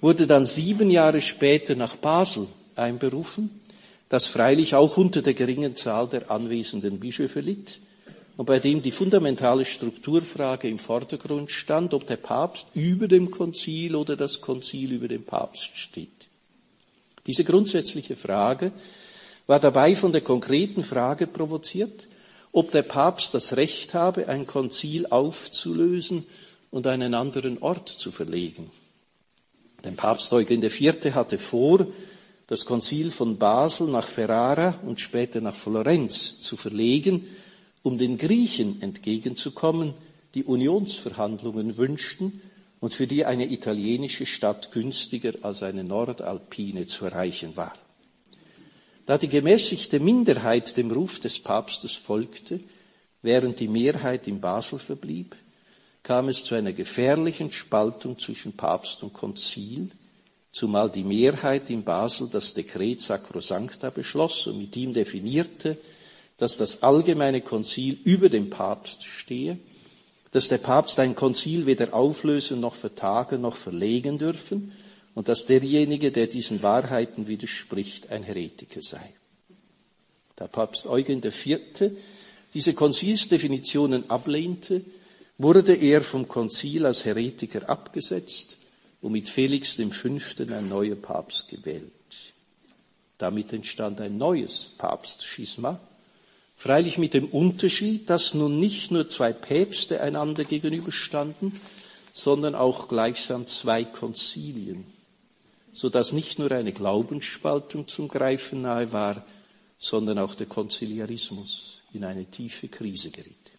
wurde 0.00 0.26
dann 0.26 0.44
sieben 0.44 0.90
Jahre 0.90 1.20
später 1.20 1.74
nach 1.74 1.96
Basel 1.96 2.46
einberufen, 2.76 3.60
das 4.08 4.26
freilich 4.26 4.74
auch 4.74 4.96
unter 4.96 5.22
der 5.22 5.34
geringen 5.34 5.76
Zahl 5.76 6.08
der 6.08 6.30
anwesenden 6.30 6.98
Bischöfe 6.98 7.40
litt 7.40 7.78
und 8.40 8.46
bei 8.46 8.58
dem 8.58 8.80
die 8.80 8.90
fundamentale 8.90 9.66
Strukturfrage 9.66 10.66
im 10.66 10.78
Vordergrund 10.78 11.50
stand, 11.50 11.92
ob 11.92 12.06
der 12.06 12.16
Papst 12.16 12.68
über 12.72 13.06
dem 13.06 13.30
Konzil 13.30 13.94
oder 13.94 14.16
das 14.16 14.40
Konzil 14.40 14.92
über 14.92 15.08
dem 15.08 15.24
Papst 15.24 15.76
steht. 15.76 16.26
Diese 17.26 17.44
grundsätzliche 17.44 18.16
Frage 18.16 18.72
war 19.46 19.60
dabei 19.60 19.94
von 19.94 20.12
der 20.12 20.22
konkreten 20.22 20.82
Frage 20.82 21.26
provoziert, 21.26 22.08
ob 22.50 22.70
der 22.70 22.80
Papst 22.80 23.34
das 23.34 23.58
Recht 23.58 23.92
habe, 23.92 24.26
ein 24.28 24.46
Konzil 24.46 25.04
aufzulösen 25.10 26.24
und 26.70 26.86
einen 26.86 27.12
anderen 27.12 27.58
Ort 27.58 27.90
zu 27.90 28.10
verlegen. 28.10 28.70
Denn 29.84 29.96
Papst 29.96 30.32
Eugen 30.32 30.62
IV. 30.62 31.14
hatte 31.14 31.36
vor, 31.36 31.86
das 32.46 32.64
Konzil 32.64 33.10
von 33.10 33.36
Basel 33.36 33.88
nach 33.88 34.06
Ferrara 34.06 34.76
und 34.86 34.98
später 34.98 35.42
nach 35.42 35.54
Florenz 35.54 36.38
zu 36.38 36.56
verlegen, 36.56 37.26
um 37.82 37.98
den 37.98 38.16
Griechen 38.16 38.82
entgegenzukommen, 38.82 39.94
die 40.34 40.44
Unionsverhandlungen 40.44 41.76
wünschten 41.76 42.40
und 42.80 42.94
für 42.94 43.06
die 43.06 43.24
eine 43.24 43.50
italienische 43.50 44.26
Stadt 44.26 44.72
günstiger 44.72 45.32
als 45.42 45.62
eine 45.62 45.84
nordalpine 45.84 46.86
zu 46.86 47.04
erreichen 47.04 47.56
war. 47.56 47.74
Da 49.06 49.18
die 49.18 49.28
gemäßigte 49.28 49.98
Minderheit 49.98 50.76
dem 50.76 50.90
Ruf 50.90 51.20
des 51.20 51.38
Papstes 51.40 51.94
folgte, 51.94 52.60
während 53.22 53.60
die 53.60 53.68
Mehrheit 53.68 54.28
in 54.28 54.40
Basel 54.40 54.78
verblieb, 54.78 55.34
kam 56.02 56.28
es 56.28 56.44
zu 56.44 56.54
einer 56.54 56.72
gefährlichen 56.72 57.52
Spaltung 57.52 58.18
zwischen 58.18 58.52
Papst 58.52 59.02
und 59.02 59.12
Konzil, 59.12 59.90
zumal 60.52 60.90
die 60.90 61.04
Mehrheit 61.04 61.70
in 61.70 61.84
Basel 61.84 62.28
das 62.30 62.54
Dekret 62.54 63.00
Sacrosancta 63.00 63.90
beschloss 63.90 64.46
und 64.46 64.58
mit 64.58 64.76
ihm 64.76 64.94
definierte, 64.94 65.76
dass 66.40 66.56
das 66.56 66.82
allgemeine 66.82 67.40
Konzil 67.40 67.98
über 68.04 68.28
dem 68.28 68.50
Papst 68.50 69.04
stehe 69.04 69.58
dass 70.32 70.48
der 70.48 70.58
Papst 70.58 70.98
ein 70.98 71.14
Konzil 71.14 71.66
weder 71.66 71.92
auflösen 71.92 72.60
noch 72.60 72.74
vertagen 72.74 73.40
noch 73.40 73.56
verlegen 73.56 74.18
dürfen 74.18 74.72
und 75.14 75.28
dass 75.28 75.46
derjenige, 75.46 76.12
der 76.12 76.28
diesen 76.28 76.62
Wahrheiten 76.62 77.26
widerspricht, 77.26 78.10
ein 78.10 78.22
Heretiker 78.22 78.80
sei. 78.80 79.12
Da 80.36 80.46
Papst 80.46 80.86
Eugen 80.86 81.22
IV. 81.22 81.58
diese 82.54 82.74
Konzilsdefinitionen 82.74 84.08
ablehnte, 84.08 84.82
wurde 85.36 85.74
er 85.74 86.00
vom 86.00 86.28
Konzil 86.28 86.86
als 86.86 87.04
Heretiker 87.04 87.68
abgesetzt 87.68 88.56
und 89.00 89.12
mit 89.12 89.28
Felix 89.28 89.72
V. 89.72 90.08
ein 90.52 90.68
neuer 90.68 90.96
Papst 90.96 91.48
gewählt. 91.48 91.90
Damit 93.18 93.52
entstand 93.52 94.00
ein 94.00 94.16
neues 94.16 94.72
Papstschisma, 94.78 95.80
Freilich 96.60 96.98
mit 96.98 97.14
dem 97.14 97.24
Unterschied, 97.24 98.10
dass 98.10 98.34
nun 98.34 98.60
nicht 98.60 98.90
nur 98.90 99.08
zwei 99.08 99.32
Päpste 99.32 100.02
einander 100.02 100.44
gegenüberstanden, 100.44 101.58
sondern 102.12 102.54
auch 102.54 102.86
gleichsam 102.86 103.46
zwei 103.46 103.82
Konzilien, 103.84 104.84
so 105.72 105.88
dass 105.88 106.12
nicht 106.12 106.38
nur 106.38 106.52
eine 106.52 106.72
Glaubensspaltung 106.72 107.88
zum 107.88 108.08
Greifen 108.08 108.60
nahe 108.60 108.92
war, 108.92 109.24
sondern 109.78 110.18
auch 110.18 110.34
der 110.34 110.48
Konziliarismus 110.48 111.80
in 111.94 112.04
eine 112.04 112.26
tiefe 112.26 112.68
Krise 112.68 113.10
geriet. 113.10 113.52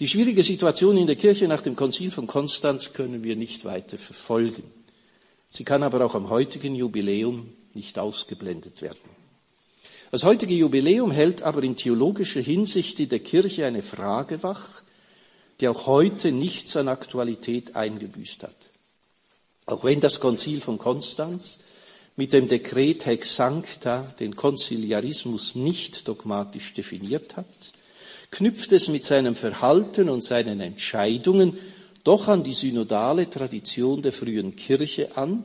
Die 0.00 0.08
schwierige 0.08 0.42
Situation 0.42 0.96
in 0.96 1.06
der 1.06 1.14
Kirche 1.14 1.46
nach 1.46 1.62
dem 1.62 1.76
Konzil 1.76 2.10
von 2.10 2.26
Konstanz 2.26 2.92
können 2.92 3.22
wir 3.22 3.36
nicht 3.36 3.64
weiter 3.64 3.98
verfolgen. 3.98 4.64
Sie 5.48 5.62
kann 5.62 5.84
aber 5.84 6.04
auch 6.04 6.16
am 6.16 6.28
heutigen 6.28 6.74
Jubiläum 6.74 7.52
nicht 7.72 8.00
ausgeblendet 8.00 8.82
werden. 8.82 9.23
Das 10.14 10.22
heutige 10.22 10.54
Jubiläum 10.54 11.10
hält 11.10 11.42
aber 11.42 11.64
in 11.64 11.74
theologischer 11.74 12.40
Hinsicht 12.40 13.00
in 13.00 13.08
der 13.08 13.18
Kirche 13.18 13.66
eine 13.66 13.82
Frage 13.82 14.44
wach, 14.44 14.82
die 15.58 15.66
auch 15.66 15.88
heute 15.88 16.30
nichts 16.30 16.76
an 16.76 16.86
Aktualität 16.86 17.74
eingebüßt 17.74 18.44
hat. 18.44 18.54
Auch 19.66 19.82
wenn 19.82 19.98
das 19.98 20.20
Konzil 20.20 20.60
von 20.60 20.78
Konstanz 20.78 21.58
mit 22.14 22.32
dem 22.32 22.46
Dekret 22.46 23.06
Hex 23.06 23.34
Sancta 23.34 24.02
den 24.20 24.36
Konziliarismus 24.36 25.56
nicht 25.56 26.06
dogmatisch 26.06 26.74
definiert 26.74 27.36
hat, 27.36 27.72
knüpft 28.30 28.70
es 28.70 28.86
mit 28.86 29.02
seinem 29.02 29.34
Verhalten 29.34 30.08
und 30.08 30.22
seinen 30.22 30.60
Entscheidungen 30.60 31.58
doch 32.04 32.28
an 32.28 32.44
die 32.44 32.52
synodale 32.52 33.28
Tradition 33.28 34.00
der 34.00 34.12
frühen 34.12 34.54
Kirche 34.54 35.16
an, 35.16 35.42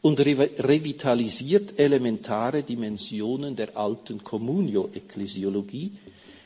und 0.00 0.20
revitalisiert 0.20 1.78
elementare 1.78 2.62
Dimensionen 2.62 3.56
der 3.56 3.76
alten 3.76 4.22
Communio-Ekklesiologie, 4.22 5.92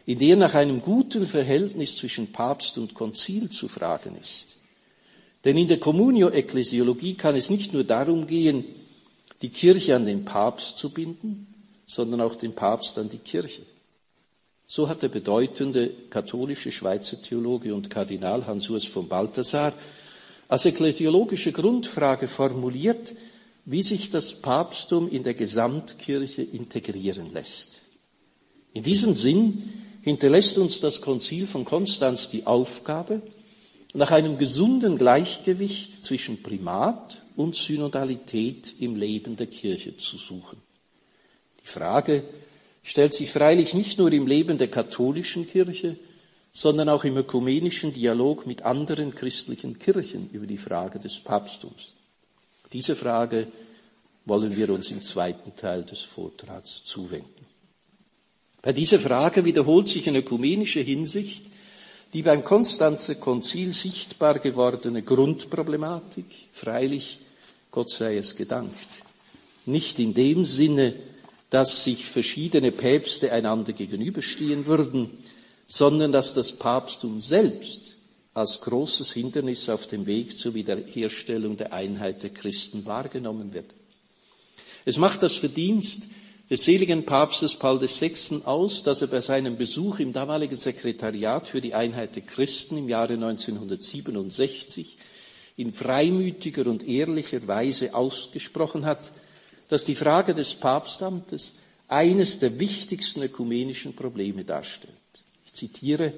in 0.06 0.18
der 0.18 0.36
nach 0.36 0.54
einem 0.54 0.80
guten 0.80 1.26
Verhältnis 1.26 1.96
zwischen 1.96 2.32
Papst 2.32 2.78
und 2.78 2.94
Konzil 2.94 3.50
zu 3.50 3.68
fragen 3.68 4.16
ist. 4.20 4.56
Denn 5.44 5.56
in 5.56 5.68
der 5.68 5.78
Communio-Ekklesiologie 5.78 7.14
kann 7.14 7.36
es 7.36 7.50
nicht 7.50 7.72
nur 7.72 7.84
darum 7.84 8.26
gehen, 8.26 8.64
die 9.42 9.50
Kirche 9.50 9.96
an 9.96 10.06
den 10.06 10.24
Papst 10.24 10.78
zu 10.78 10.90
binden, 10.90 11.46
sondern 11.86 12.20
auch 12.20 12.36
den 12.36 12.54
Papst 12.54 12.96
an 12.98 13.10
die 13.10 13.18
Kirche. 13.18 13.62
So 14.66 14.88
hat 14.88 15.02
der 15.02 15.08
bedeutende 15.08 15.90
katholische 16.08 16.72
Schweizer 16.72 17.20
Theologe 17.20 17.74
und 17.74 17.90
Kardinal 17.90 18.46
Hans-Urs 18.46 18.86
von 18.86 19.08
Balthasar 19.08 19.74
als 20.48 20.64
ekklesiologische 20.64 21.52
Grundfrage 21.52 22.28
formuliert, 22.28 23.14
wie 23.64 23.82
sich 23.82 24.10
das 24.10 24.40
Papsttum 24.40 25.08
in 25.08 25.22
der 25.22 25.34
Gesamtkirche 25.34 26.42
integrieren 26.42 27.32
lässt. 27.32 27.80
In 28.72 28.82
diesem 28.82 29.14
Sinn 29.14 29.72
hinterlässt 30.02 30.58
uns 30.58 30.80
das 30.80 31.00
Konzil 31.00 31.46
von 31.46 31.64
Konstanz 31.64 32.28
die 32.28 32.46
Aufgabe, 32.46 33.22
nach 33.94 34.10
einem 34.10 34.38
gesunden 34.38 34.96
Gleichgewicht 34.96 36.02
zwischen 36.02 36.42
Primat 36.42 37.22
und 37.36 37.54
Synodalität 37.54 38.74
im 38.80 38.96
Leben 38.96 39.36
der 39.36 39.46
Kirche 39.46 39.96
zu 39.96 40.16
suchen. 40.16 40.58
Die 41.62 41.68
Frage 41.68 42.24
stellt 42.82 43.12
sich 43.12 43.30
freilich 43.30 43.74
nicht 43.74 43.98
nur 43.98 44.10
im 44.12 44.26
Leben 44.26 44.58
der 44.58 44.68
katholischen 44.68 45.46
Kirche, 45.46 45.96
sondern 46.52 46.88
auch 46.88 47.04
im 47.04 47.16
ökumenischen 47.16 47.92
Dialog 47.92 48.46
mit 48.46 48.62
anderen 48.62 49.14
christlichen 49.14 49.78
Kirchen 49.78 50.30
über 50.30 50.46
die 50.46 50.58
Frage 50.58 50.98
des 50.98 51.20
Papsttums. 51.20 51.94
Diese 52.72 52.96
Frage 52.96 53.46
wollen 54.24 54.56
wir 54.56 54.70
uns 54.70 54.90
im 54.90 55.02
zweiten 55.02 55.54
Teil 55.56 55.84
des 55.84 56.00
Vortrags 56.00 56.84
zuwenden. 56.84 57.46
Bei 58.62 58.72
dieser 58.72 59.00
Frage 59.00 59.44
wiederholt 59.44 59.88
sich 59.88 60.06
in 60.06 60.16
ökumenischer 60.16 60.82
Hinsicht 60.82 61.46
die 62.12 62.22
beim 62.22 62.44
Konstanzer 62.44 63.14
Konzil 63.14 63.72
sichtbar 63.72 64.38
gewordene 64.38 65.02
Grundproblematik, 65.02 66.26
freilich, 66.52 67.18
Gott 67.70 67.88
sei 67.88 68.18
es 68.18 68.36
gedankt, 68.36 68.76
nicht 69.64 69.98
in 69.98 70.12
dem 70.12 70.44
Sinne, 70.44 70.94
dass 71.48 71.84
sich 71.84 72.04
verschiedene 72.04 72.70
Päpste 72.70 73.32
einander 73.32 73.72
gegenüberstehen 73.72 74.66
würden, 74.66 75.10
sondern 75.66 76.12
dass 76.12 76.34
das 76.34 76.52
Papsttum 76.52 77.20
selbst 77.20 77.94
als 78.34 78.60
großes 78.60 79.12
Hindernis 79.12 79.68
auf 79.68 79.86
dem 79.86 80.06
Weg 80.06 80.36
zur 80.38 80.54
Wiederherstellung 80.54 81.56
der 81.56 81.72
Einheit 81.72 82.22
der 82.22 82.30
Christen 82.30 82.86
wahrgenommen 82.86 83.52
wird. 83.52 83.74
Es 84.84 84.96
macht 84.96 85.22
das 85.22 85.36
Verdienst 85.36 86.08
des 86.50 86.64
seligen 86.64 87.04
Papstes 87.04 87.56
Paul 87.56 87.80
VI. 87.80 88.42
aus, 88.44 88.82
dass 88.82 89.00
er 89.00 89.08
bei 89.08 89.20
seinem 89.20 89.56
Besuch 89.56 90.00
im 90.00 90.12
damaligen 90.12 90.56
Sekretariat 90.56 91.46
für 91.46 91.60
die 91.60 91.74
Einheit 91.74 92.16
der 92.16 92.24
Christen 92.24 92.78
im 92.78 92.88
Jahre 92.88 93.14
1967 93.14 94.96
in 95.56 95.72
freimütiger 95.72 96.66
und 96.66 96.86
ehrlicher 96.88 97.46
Weise 97.46 97.94
ausgesprochen 97.94 98.84
hat, 98.84 99.12
dass 99.68 99.84
die 99.84 99.94
Frage 99.94 100.34
des 100.34 100.54
Papstamtes 100.54 101.56
eines 101.88 102.38
der 102.38 102.58
wichtigsten 102.58 103.22
ökumenischen 103.22 103.94
Probleme 103.94 104.44
darstellt. 104.44 104.92
Ich 105.46 105.52
zitiere, 105.52 106.12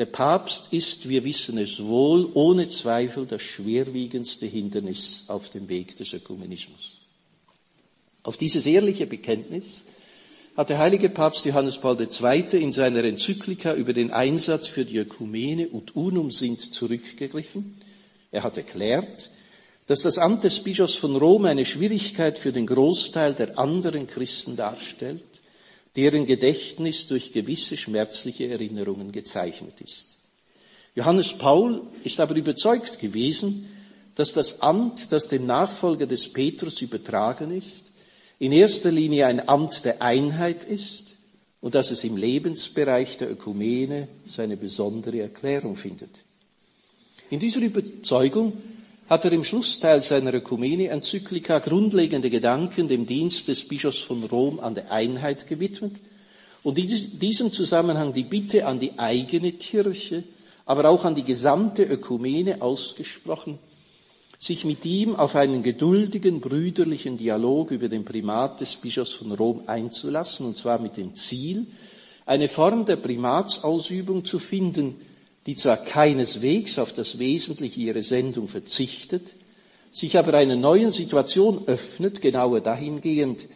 der 0.00 0.06
Papst 0.06 0.72
ist, 0.72 1.10
wir 1.10 1.24
wissen 1.24 1.58
es 1.58 1.84
wohl, 1.84 2.30
ohne 2.32 2.70
Zweifel 2.70 3.26
das 3.26 3.42
schwerwiegendste 3.42 4.46
Hindernis 4.46 5.24
auf 5.28 5.50
dem 5.50 5.68
Weg 5.68 5.94
des 5.96 6.14
Ökumenismus. 6.14 7.02
Auf 8.22 8.38
dieses 8.38 8.64
ehrliche 8.64 9.06
Bekenntnis 9.06 9.84
hat 10.56 10.70
der 10.70 10.78
heilige 10.78 11.10
Papst 11.10 11.44
Johannes 11.44 11.76
Paul 11.76 11.98
II. 12.00 12.62
in 12.62 12.72
seiner 12.72 13.04
Enzyklika 13.04 13.74
über 13.74 13.92
den 13.92 14.10
Einsatz 14.10 14.68
für 14.68 14.86
die 14.86 14.96
Ökumene 14.96 15.68
und 15.68 15.94
Unum 15.94 16.30
sind 16.30 16.62
zurückgegriffen. 16.62 17.76
Er 18.30 18.42
hat 18.42 18.56
erklärt, 18.56 19.30
dass 19.86 20.00
das 20.00 20.16
Amt 20.16 20.44
des 20.44 20.60
Bischofs 20.60 20.94
von 20.94 21.14
Rom 21.14 21.44
eine 21.44 21.66
Schwierigkeit 21.66 22.38
für 22.38 22.52
den 22.52 22.66
Großteil 22.66 23.34
der 23.34 23.58
anderen 23.58 24.06
Christen 24.06 24.56
darstellt, 24.56 25.24
deren 25.96 26.26
Gedächtnis 26.26 27.06
durch 27.06 27.32
gewisse 27.32 27.76
schmerzliche 27.76 28.48
Erinnerungen 28.48 29.12
gezeichnet 29.12 29.80
ist. 29.80 30.18
Johannes 30.94 31.36
Paul 31.36 31.82
ist 32.04 32.20
aber 32.20 32.34
überzeugt 32.34 32.98
gewesen, 32.98 33.68
dass 34.14 34.32
das 34.32 34.60
Amt, 34.60 35.12
das 35.12 35.28
dem 35.28 35.46
Nachfolger 35.46 36.06
des 36.06 36.32
Petrus 36.32 36.82
übertragen 36.82 37.56
ist, 37.56 37.92
in 38.38 38.52
erster 38.52 38.90
Linie 38.90 39.26
ein 39.26 39.48
Amt 39.48 39.84
der 39.84 40.02
Einheit 40.02 40.64
ist 40.64 41.14
und 41.60 41.74
dass 41.74 41.90
es 41.90 42.04
im 42.04 42.16
Lebensbereich 42.16 43.18
der 43.18 43.30
Ökumene 43.30 44.08
seine 44.26 44.56
besondere 44.56 45.20
Erklärung 45.20 45.76
findet. 45.76 46.10
In 47.30 47.38
dieser 47.38 47.60
Überzeugung 47.60 48.54
hat 49.10 49.24
er 49.24 49.32
im 49.32 49.42
Schlussteil 49.42 50.02
seiner 50.02 50.32
Ökumene-Enzyklika 50.32 51.58
grundlegende 51.58 52.30
Gedanken 52.30 52.86
dem 52.86 53.06
Dienst 53.06 53.48
des 53.48 53.66
Bischofs 53.66 53.98
von 53.98 54.22
Rom 54.22 54.60
an 54.60 54.76
der 54.76 54.92
Einheit 54.92 55.48
gewidmet 55.48 56.00
und 56.62 56.78
in 56.78 57.18
diesem 57.18 57.50
Zusammenhang 57.50 58.12
die 58.12 58.22
Bitte 58.22 58.66
an 58.66 58.78
die 58.78 59.00
eigene 59.00 59.50
Kirche, 59.50 60.22
aber 60.64 60.88
auch 60.88 61.04
an 61.04 61.16
die 61.16 61.24
gesamte 61.24 61.82
Ökumene 61.82 62.62
ausgesprochen, 62.62 63.58
sich 64.38 64.64
mit 64.64 64.86
ihm 64.86 65.16
auf 65.16 65.34
einen 65.34 65.64
geduldigen, 65.64 66.40
brüderlichen 66.40 67.18
Dialog 67.18 67.72
über 67.72 67.88
den 67.88 68.04
Primat 68.04 68.60
des 68.60 68.76
Bischofs 68.76 69.12
von 69.14 69.32
Rom 69.32 69.62
einzulassen, 69.66 70.46
und 70.46 70.56
zwar 70.56 70.78
mit 70.78 70.96
dem 70.96 71.16
Ziel, 71.16 71.66
eine 72.26 72.46
Form 72.46 72.84
der 72.84 72.94
Primatsausübung 72.94 74.24
zu 74.24 74.38
finden, 74.38 74.94
die 75.46 75.56
zwar 75.56 75.78
keineswegs 75.78 76.78
auf 76.78 76.92
das 76.92 77.18
Wesentliche 77.18 77.80
ihrer 77.80 78.02
Sendung 78.02 78.48
verzichtet, 78.48 79.26
sich 79.90 80.18
aber 80.18 80.34
einer 80.34 80.56
neuen 80.56 80.92
Situation 80.92 81.66
öffnet, 81.66 82.20
genauer 82.20 82.60
dahingehend, 82.60 83.46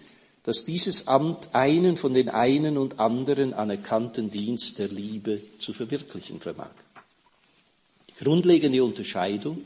dass 0.43 0.65
dieses 0.65 1.09
Amt 1.09 1.55
einen 1.55 1.97
von 1.97 2.13
den 2.13 2.29
einen 2.29 2.77
und 2.77 3.01
anderen 3.01 3.55
anerkannten 3.55 4.31
Dienst 4.31 4.79
der 4.79 4.89
Liebe 4.89 5.41
zu 5.59 5.73
verwirklichen 5.73 6.41
vermag. 6.41 6.71
Die 8.11 8.25
grundlegende 8.25 8.83
Unterscheidung 8.85 9.59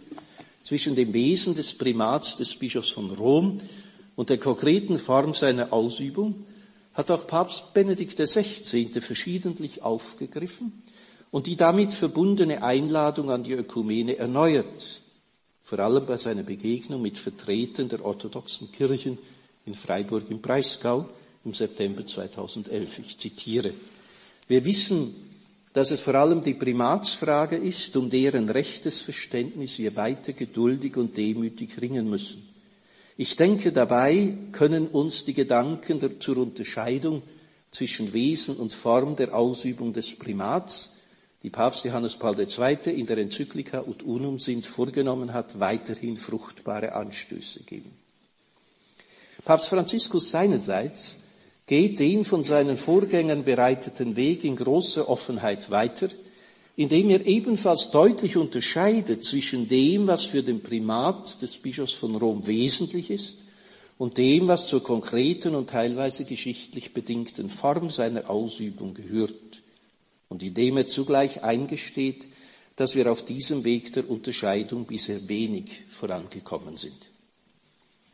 zwischen 0.63 0.95
dem 0.95 1.13
Wesen 1.13 1.55
des 1.55 1.73
Primats 1.73 2.37
des 2.37 2.55
Bischofs 2.55 2.91
von 2.91 3.11
Rom 3.11 3.61
und 4.17 4.31
der 4.31 4.39
konkreten 4.39 4.99
Form 4.99 5.35
seiner 5.35 5.73
Ausübung 5.73 6.45
hat 6.95 7.11
auch 7.11 7.27
Papst 7.27 7.73
Benedikt 7.75 8.17
XVI. 8.17 9.01
verschiedentlich 9.01 9.83
aufgegriffen 9.83 10.83
und 11.31 11.47
die 11.47 11.57
damit 11.57 11.93
verbundene 11.93 12.63
Einladung 12.63 13.31
an 13.31 13.45
die 13.45 13.53
Ökumene 13.53 14.17
erneuert, 14.17 15.01
vor 15.63 15.79
allem 15.81 16.07
bei 16.07 16.17
seiner 16.17 16.43
Begegnung 16.43 17.03
mit 17.03 17.19
Vertretern 17.19 17.89
der 17.89 18.05
orthodoxen 18.05 18.73
Kirchen 18.73 19.19
in 19.67 19.75
Freiburg 19.75 20.31
im 20.31 20.41
Breisgau 20.41 21.09
im 21.45 21.53
September 21.53 22.05
2011. 22.07 23.01
Ich 23.01 23.19
zitiere. 23.19 23.73
Wir 24.47 24.65
wissen, 24.65 25.15
dass 25.75 25.91
es 25.91 26.01
vor 26.01 26.15
allem 26.15 26.43
die 26.43 26.55
Primatsfrage 26.55 27.57
ist, 27.57 27.95
um 27.97 28.09
deren 28.09 28.49
rechtes 28.49 29.03
Verständnis 29.03 29.79
wir 29.79 29.95
weiter 29.97 30.33
geduldig 30.33 30.97
und 30.97 31.17
demütig 31.17 31.81
ringen 31.81 32.09
müssen. 32.09 32.49
Ich 33.19 33.37
denke, 33.37 33.73
dabei 33.73 34.33
können 34.53 34.87
uns 34.87 35.25
die 35.25 35.35
Gedanken 35.35 36.21
zur 36.21 36.39
Unterscheidung 36.39 37.23
zwischen 37.71 38.13
Wesen 38.13 38.57
und 38.57 38.73
Form 38.73 39.17
der 39.17 39.35
Ausübung 39.35 39.93
des 39.93 40.17
Primats, 40.17 40.98
die 41.43 41.51
Papst 41.51 41.85
Johannes 41.85 42.17
Paul 42.17 42.39
II. 42.39 42.93
in 42.93 43.07
der 43.07 43.19
Enzyklika 43.19 43.85
Ut 43.87 44.03
Unum 44.03 44.39
sind 44.39 44.67
vorgenommen 44.67 45.33
hat, 45.33 45.61
weiterhin 45.61 46.17
fruchtbare 46.17 46.95
Anstöße 46.95 47.63
geben. 47.63 47.93
Papst 49.45 49.69
Franziskus 49.69 50.31
seinerseits 50.31 51.23
geht 51.67 52.01
den 52.01 52.25
von 52.25 52.43
seinen 52.43 52.77
Vorgängern 52.77 53.45
bereiteten 53.45 54.17
Weg 54.17 54.43
in 54.43 54.57
großer 54.57 55.09
Offenheit 55.09 55.71
weiter, 55.71 56.09
indem 56.77 57.11
er 57.11 57.27
ebenfalls 57.27 57.91
deutlich 57.91 58.37
unterscheidet 58.37 59.23
zwischen 59.23 59.69
dem, 59.69 60.07
was 60.07 60.25
für 60.25 60.43
den 60.43 60.63
Primat 60.63 61.41
des 61.43 61.57
Bischofs 61.59 61.93
von 61.93 62.17
Rom 62.17 62.47
wesentlich 62.47 63.11
ist, 63.11 63.45
und 63.99 64.17
dem, 64.17 64.47
was 64.47 64.69
zur 64.69 64.83
konkreten 64.83 65.55
und 65.57 65.71
teilweise 65.71 66.25
geschichtlich 66.25 66.95
bedingten 66.95 67.51
Form 67.51 67.91
seiner 67.91 68.31
Ausübung 68.31 68.95
gehört, 68.95 69.61
und 70.29 70.43
indem 70.43 70.77
er 70.79 70.87
zugleich 70.87 71.43
eingesteht, 71.43 72.27
dass 72.77 72.95
wir 72.95 73.11
auf 73.11 73.25
diesem 73.25 73.65
Weg 73.65 73.93
der 73.93 74.09
Unterscheidung 74.09 74.85
bisher 74.85 75.29
wenig 75.29 75.83
vorangekommen 75.91 76.77
sind. 76.77 77.11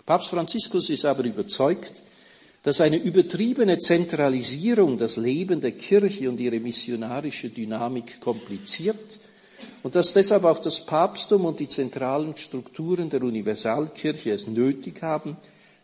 Papst 0.06 0.30
Franziskus 0.30 0.90
ist 0.90 1.04
aber 1.04 1.24
überzeugt, 1.24 2.02
dass 2.62 2.80
eine 2.80 2.96
übertriebene 2.96 3.78
Zentralisierung 3.78 4.96
das 4.96 5.18
Leben 5.18 5.60
der 5.60 5.72
Kirche 5.72 6.30
und 6.30 6.40
ihre 6.40 6.60
missionarische 6.60 7.50
Dynamik 7.50 8.20
kompliziert 8.20 9.18
und 9.82 9.94
dass 9.94 10.14
deshalb 10.14 10.44
auch 10.44 10.58
das 10.58 10.86
Papsttum 10.86 11.44
und 11.44 11.60
die 11.60 11.68
zentralen 11.68 12.34
Strukturen 12.38 13.10
der 13.10 13.22
Universalkirche 13.22 14.30
es 14.30 14.46
nötig 14.46 15.02
haben, 15.02 15.36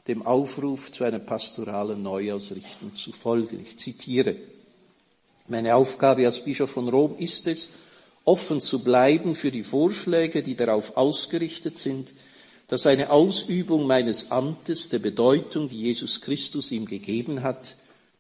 dem 0.09 0.23
Aufruf 0.23 0.91
zu 0.91 1.05
einer 1.05 1.19
pastoralen 1.19 2.03
Neuausrichtung 2.03 2.95
zu 2.95 3.13
folgen. 3.13 3.61
Ich 3.61 3.79
zitiere. 3.79 4.37
Meine 5.51 5.75
Aufgabe 5.75 6.27
als 6.27 6.45
Bischof 6.45 6.71
von 6.71 6.89
Rom 6.89 7.17
ist 7.19 7.49
es, 7.49 7.71
offen 8.25 8.61
zu 8.61 8.85
bleiben 8.85 9.35
für 9.35 9.51
die 9.51 9.65
Vorschläge, 9.65 10.45
die 10.45 10.55
darauf 10.55 10.97
ausgerichtet 10.97 11.77
sind, 11.77 12.13
dass 12.69 12.87
eine 12.87 13.11
Ausübung 13.11 13.89
meines 13.89 14.31
Amtes 14.31 14.91
der 14.91 15.01
Bedeutung, 15.01 15.69
die 15.69 15.81
Jesus 15.81 16.21
Christus 16.21 16.71
ihm 16.71 16.87
gegeben 16.87 17.43
hat, 17.43 17.75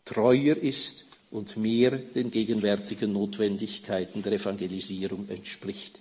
treuer 0.04 0.56
ist 0.56 1.04
und 1.30 1.56
mehr 1.56 1.92
den 1.92 2.32
gegenwärtigen 2.32 3.12
Notwendigkeiten 3.12 4.24
der 4.24 4.32
Evangelisierung 4.32 5.28
entspricht. 5.28 6.00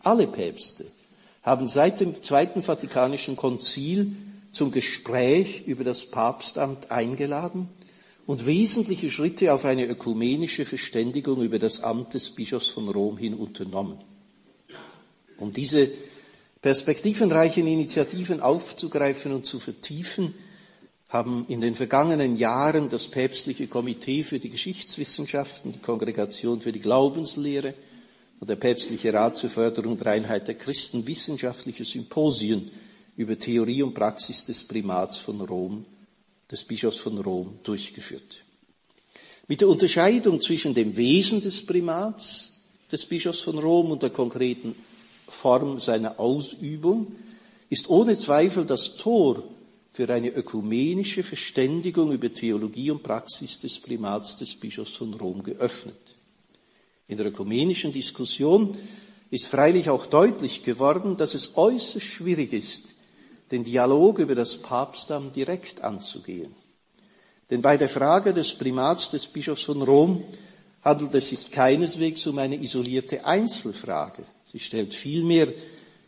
Alle 0.00 0.26
Päpste 0.26 0.84
haben 1.44 1.68
seit 1.68 2.00
dem 2.00 2.20
Zweiten 2.24 2.64
Vatikanischen 2.64 3.36
Konzil 3.36 4.16
zum 4.50 4.72
Gespräch 4.72 5.62
über 5.68 5.84
das 5.84 6.06
Papstamt 6.06 6.90
eingeladen 6.90 7.68
und 8.28 8.44
wesentliche 8.44 9.10
Schritte 9.10 9.54
auf 9.54 9.64
eine 9.64 9.86
ökumenische 9.86 10.66
Verständigung 10.66 11.40
über 11.40 11.58
das 11.58 11.80
Amt 11.80 12.12
des 12.12 12.28
Bischofs 12.28 12.68
von 12.68 12.90
Rom 12.90 13.16
hin 13.16 13.32
unternommen. 13.32 13.96
Um 15.38 15.54
diese 15.54 15.90
perspektivenreichen 16.60 17.66
Initiativen 17.66 18.42
aufzugreifen 18.42 19.32
und 19.32 19.46
zu 19.46 19.58
vertiefen, 19.58 20.34
haben 21.08 21.46
in 21.48 21.62
den 21.62 21.74
vergangenen 21.74 22.36
Jahren 22.36 22.90
das 22.90 23.08
päpstliche 23.08 23.66
Komitee 23.66 24.22
für 24.24 24.38
die 24.38 24.50
Geschichtswissenschaften, 24.50 25.72
die 25.72 25.78
Kongregation 25.78 26.60
für 26.60 26.72
die 26.72 26.80
Glaubenslehre 26.80 27.72
und 28.40 28.50
der 28.50 28.56
päpstliche 28.56 29.10
Rat 29.10 29.38
zur 29.38 29.48
Förderung 29.48 29.96
der 29.96 30.12
Einheit 30.12 30.48
der 30.48 30.56
Christen 30.56 31.06
wissenschaftliche 31.06 31.86
Symposien 31.86 32.70
über 33.16 33.38
Theorie 33.38 33.82
und 33.82 33.94
Praxis 33.94 34.44
des 34.44 34.64
Primats 34.64 35.16
von 35.16 35.40
Rom, 35.40 35.86
des 36.50 36.64
Bischofs 36.64 36.96
von 36.98 37.18
Rom 37.18 37.58
durchgeführt. 37.62 38.42
Mit 39.46 39.60
der 39.60 39.68
Unterscheidung 39.68 40.40
zwischen 40.40 40.74
dem 40.74 40.96
Wesen 40.96 41.40
des 41.40 41.64
Primats 41.64 42.52
des 42.92 43.04
Bischofs 43.06 43.40
von 43.40 43.58
Rom 43.58 43.90
und 43.90 44.02
der 44.02 44.10
konkreten 44.10 44.74
Form 45.26 45.80
seiner 45.80 46.18
Ausübung 46.18 47.12
ist 47.70 47.88
ohne 47.88 48.16
Zweifel 48.16 48.64
das 48.64 48.96
Tor 48.96 49.42
für 49.92 50.08
eine 50.12 50.30
ökumenische 50.30 51.22
Verständigung 51.22 52.12
über 52.12 52.32
Theologie 52.32 52.90
und 52.90 53.02
Praxis 53.02 53.58
des 53.58 53.78
Primats 53.80 54.36
des 54.36 54.54
Bischofs 54.54 54.94
von 54.94 55.12
Rom 55.14 55.42
geöffnet. 55.42 55.96
In 57.08 57.16
der 57.16 57.26
ökumenischen 57.26 57.92
Diskussion 57.92 58.76
ist 59.30 59.48
freilich 59.48 59.90
auch 59.90 60.06
deutlich 60.06 60.62
geworden, 60.62 61.16
dass 61.16 61.34
es 61.34 61.56
äußerst 61.56 62.04
schwierig 62.04 62.52
ist, 62.52 62.94
den 63.50 63.64
Dialog 63.64 64.18
über 64.18 64.34
das 64.34 64.58
Papstamt 64.58 65.34
direkt 65.36 65.82
anzugehen. 65.82 66.54
Denn 67.50 67.62
bei 67.62 67.76
der 67.76 67.88
Frage 67.88 68.34
des 68.34 68.52
Primats 68.52 69.10
des 69.10 69.26
Bischofs 69.26 69.62
von 69.62 69.82
Rom 69.82 70.22
handelt 70.82 71.14
es 71.14 71.30
sich 71.30 71.50
keineswegs 71.50 72.26
um 72.26 72.38
eine 72.38 72.56
isolierte 72.56 73.24
Einzelfrage. 73.24 74.24
Sie 74.50 74.58
stellt 74.58 74.94
vielmehr 74.94 75.48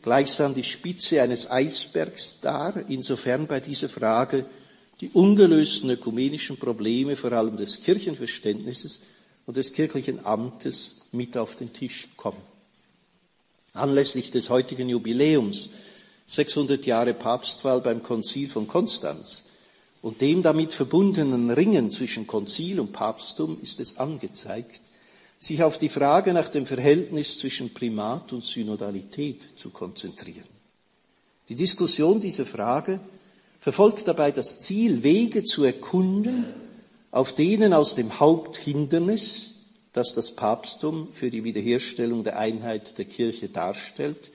gleichsam 0.02 0.54
die 0.54 0.64
Spitze 0.64 1.22
eines 1.22 1.50
Eisbergs 1.50 2.40
dar, 2.40 2.74
insofern 2.88 3.46
bei 3.46 3.60
dieser 3.60 3.88
Frage 3.88 4.44
die 5.00 5.10
ungelösten 5.10 5.90
ökumenischen 5.90 6.58
Probleme, 6.58 7.16
vor 7.16 7.32
allem 7.32 7.56
des 7.56 7.82
Kirchenverständnisses 7.82 9.02
und 9.46 9.56
des 9.56 9.72
kirchlichen 9.72 10.24
Amtes, 10.24 10.96
mit 11.12 11.36
auf 11.36 11.56
den 11.56 11.72
Tisch 11.72 12.08
kommen. 12.16 12.40
Anlässlich 13.72 14.30
des 14.30 14.50
heutigen 14.50 14.88
Jubiläums, 14.88 15.70
600 16.30 16.86
Jahre 16.86 17.12
Papstwahl 17.12 17.80
beim 17.80 18.04
Konzil 18.04 18.48
von 18.48 18.68
Konstanz 18.68 19.46
und 20.00 20.20
dem 20.20 20.44
damit 20.44 20.72
verbundenen 20.72 21.50
Ringen 21.50 21.90
zwischen 21.90 22.28
Konzil 22.28 22.78
und 22.78 22.92
Papsttum 22.92 23.58
ist 23.60 23.80
es 23.80 23.98
angezeigt, 23.98 24.80
sich 25.40 25.64
auf 25.64 25.76
die 25.76 25.88
Frage 25.88 26.32
nach 26.32 26.48
dem 26.48 26.66
Verhältnis 26.66 27.40
zwischen 27.40 27.74
Primat 27.74 28.32
und 28.32 28.44
Synodalität 28.44 29.48
zu 29.56 29.70
konzentrieren. 29.70 30.46
Die 31.48 31.56
Diskussion 31.56 32.20
dieser 32.20 32.46
Frage 32.46 33.00
verfolgt 33.58 34.06
dabei 34.06 34.30
das 34.30 34.60
Ziel, 34.60 35.02
Wege 35.02 35.42
zu 35.42 35.64
erkunden, 35.64 36.44
auf 37.10 37.34
denen 37.34 37.72
aus 37.72 37.96
dem 37.96 38.20
Haupthindernis, 38.20 39.54
das 39.92 40.14
das 40.14 40.36
Papsttum 40.36 41.08
für 41.12 41.28
die 41.28 41.42
Wiederherstellung 41.42 42.22
der 42.22 42.38
Einheit 42.38 42.98
der 42.98 43.06
Kirche 43.06 43.48
darstellt, 43.48 44.30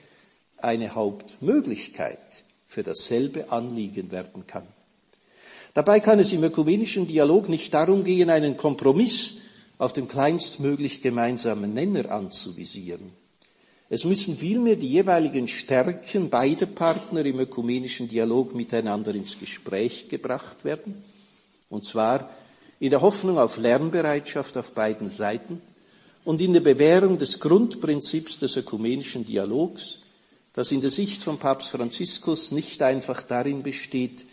eine 0.58 0.94
Hauptmöglichkeit 0.94 2.44
für 2.66 2.82
dasselbe 2.82 3.50
Anliegen 3.50 4.10
werden 4.10 4.46
kann. 4.46 4.66
Dabei 5.74 6.00
kann 6.00 6.18
es 6.18 6.32
im 6.32 6.42
ökumenischen 6.42 7.06
Dialog 7.06 7.48
nicht 7.48 7.74
darum 7.74 8.02
gehen, 8.02 8.30
einen 8.30 8.56
Kompromiss 8.56 9.36
auf 9.78 9.92
dem 9.92 10.08
kleinstmöglich 10.08 11.02
gemeinsamen 11.02 11.74
Nenner 11.74 12.10
anzuvisieren. 12.10 13.12
Es 13.88 14.04
müssen 14.04 14.36
vielmehr 14.36 14.76
die 14.76 14.88
jeweiligen 14.88 15.46
Stärken 15.46 16.28
beider 16.28 16.66
Partner 16.66 17.24
im 17.24 17.38
ökumenischen 17.38 18.08
Dialog 18.08 18.54
miteinander 18.54 19.14
ins 19.14 19.38
Gespräch 19.38 20.08
gebracht 20.08 20.64
werden, 20.64 21.04
und 21.70 21.84
zwar 21.84 22.30
in 22.80 22.90
der 22.90 23.00
Hoffnung 23.00 23.38
auf 23.38 23.58
Lernbereitschaft 23.58 24.56
auf 24.56 24.72
beiden 24.72 25.08
Seiten 25.08 25.60
und 26.24 26.40
in 26.40 26.52
der 26.52 26.60
Bewährung 26.60 27.18
des 27.18 27.38
Grundprinzips 27.38 28.40
des 28.40 28.56
ökumenischen 28.56 29.24
Dialogs, 29.24 30.00
das 30.56 30.72
in 30.72 30.80
der 30.80 30.90
Sicht 30.90 31.22
von 31.22 31.38
Papst 31.38 31.68
Franziskus 31.68 32.50
nicht 32.50 32.80
einfach 32.82 33.22
darin 33.22 33.62
besteht, 33.62 34.24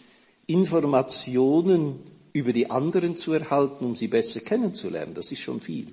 Informationen 0.48 2.00
über 2.32 2.54
die 2.54 2.72
anderen 2.72 3.18
zu 3.18 3.34
erhalten, 3.34 3.86
um 3.86 3.96
sie 3.98 4.08
besser 4.08 4.40
kennenzulernen. 4.40 5.14
Das 5.14 5.32
ist 5.34 5.42
schon 5.42 5.60
viel. 5.60 5.88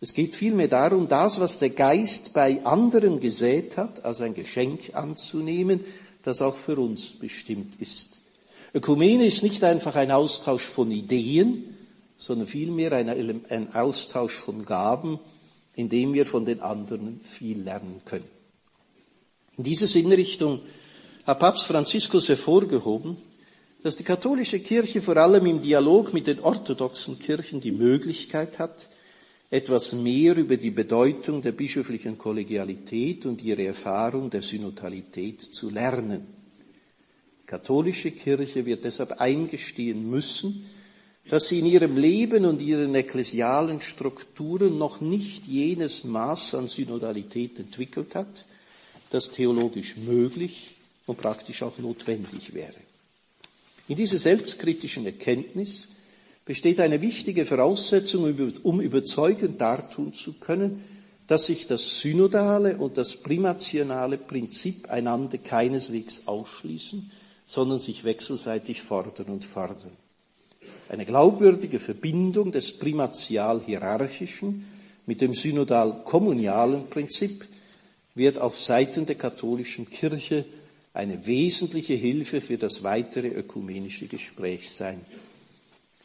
Es 0.00 0.12
geht 0.12 0.34
vielmehr 0.34 0.68
darum, 0.68 1.08
das, 1.08 1.38
was 1.38 1.60
der 1.60 1.70
Geist 1.70 2.34
bei 2.34 2.66
anderen 2.66 3.20
gesät 3.20 3.76
hat, 3.76 4.04
als 4.04 4.20
ein 4.20 4.34
Geschenk 4.34 4.94
anzunehmen, 4.94 5.84
das 6.22 6.42
auch 6.42 6.56
für 6.56 6.76
uns 6.76 7.06
bestimmt 7.06 7.80
ist. 7.80 8.20
Ökumene 8.74 9.24
ist 9.24 9.44
nicht 9.44 9.62
einfach 9.62 9.94
ein 9.94 10.10
Austausch 10.10 10.64
von 10.64 10.90
Ideen, 10.90 11.76
sondern 12.18 12.48
vielmehr 12.48 12.90
ein, 12.90 13.72
Austausch 13.72 14.34
von 14.34 14.66
Gaben, 14.66 15.20
in 15.76 15.88
dem 15.88 16.12
wir 16.12 16.26
von 16.26 16.44
den 16.44 16.60
anderen 16.60 17.20
viel 17.22 17.62
lernen 17.62 18.00
können. 18.04 18.33
In 19.56 19.64
dieser 19.64 19.86
Sinnrichtung 19.86 20.60
hat 21.26 21.38
Papst 21.38 21.66
Franziskus 21.66 22.28
hervorgehoben, 22.28 23.16
dass 23.84 23.96
die 23.96 24.02
katholische 24.02 24.58
Kirche 24.60 25.00
vor 25.00 25.16
allem 25.16 25.46
im 25.46 25.62
Dialog 25.62 26.12
mit 26.12 26.26
den 26.26 26.40
orthodoxen 26.40 27.18
Kirchen 27.18 27.60
die 27.60 27.70
Möglichkeit 27.70 28.58
hat, 28.58 28.88
etwas 29.50 29.92
mehr 29.92 30.36
über 30.36 30.56
die 30.56 30.72
Bedeutung 30.72 31.40
der 31.40 31.52
bischöflichen 31.52 32.18
Kollegialität 32.18 33.26
und 33.26 33.44
ihre 33.44 33.64
Erfahrung 33.64 34.28
der 34.28 34.42
Synodalität 34.42 35.40
zu 35.40 35.70
lernen. 35.70 36.26
Die 37.42 37.46
katholische 37.46 38.10
Kirche 38.10 38.66
wird 38.66 38.84
deshalb 38.84 39.20
eingestehen 39.20 40.10
müssen, 40.10 40.66
dass 41.28 41.46
sie 41.46 41.60
in 41.60 41.66
ihrem 41.66 41.96
Leben 41.96 42.44
und 42.44 42.60
ihren 42.60 42.94
ekklesialen 42.94 43.80
Strukturen 43.80 44.78
noch 44.78 45.00
nicht 45.00 45.46
jenes 45.46 46.02
Maß 46.02 46.54
an 46.56 46.66
Synodalität 46.66 47.60
entwickelt 47.60 48.16
hat, 48.16 48.46
das 49.14 49.30
theologisch 49.30 49.96
möglich 49.96 50.74
und 51.06 51.20
praktisch 51.20 51.62
auch 51.62 51.78
notwendig 51.78 52.52
wäre. 52.52 52.74
In 53.86 53.96
dieser 53.96 54.18
selbstkritischen 54.18 55.06
Erkenntnis 55.06 55.90
besteht 56.44 56.80
eine 56.80 57.00
wichtige 57.00 57.46
Voraussetzung, 57.46 58.36
um 58.62 58.80
überzeugend 58.80 59.60
dartun 59.60 60.12
zu 60.12 60.34
können, 60.34 60.84
dass 61.26 61.46
sich 61.46 61.66
das 61.66 62.00
synodale 62.00 62.76
und 62.76 62.98
das 62.98 63.16
primationale 63.16 64.18
Prinzip 64.18 64.90
einander 64.90 65.38
keineswegs 65.38 66.26
ausschließen, 66.26 67.10
sondern 67.46 67.78
sich 67.78 68.04
wechselseitig 68.04 68.82
fordern 68.82 69.26
und 69.26 69.44
fördern. 69.44 69.92
Eine 70.88 71.06
glaubwürdige 71.06 71.78
Verbindung 71.78 72.52
des 72.52 72.78
primatial-hierarchischen 72.78 74.66
mit 75.06 75.20
dem 75.20 75.34
synodal-kommunialen 75.34 76.88
Prinzip 76.88 77.46
wird 78.14 78.38
auf 78.38 78.60
Seiten 78.60 79.06
der 79.06 79.16
katholischen 79.16 79.90
Kirche 79.90 80.44
eine 80.92 81.26
wesentliche 81.26 81.94
Hilfe 81.94 82.40
für 82.40 82.58
das 82.58 82.82
weitere 82.84 83.28
ökumenische 83.28 84.06
Gespräch 84.06 84.70
sein. 84.70 85.04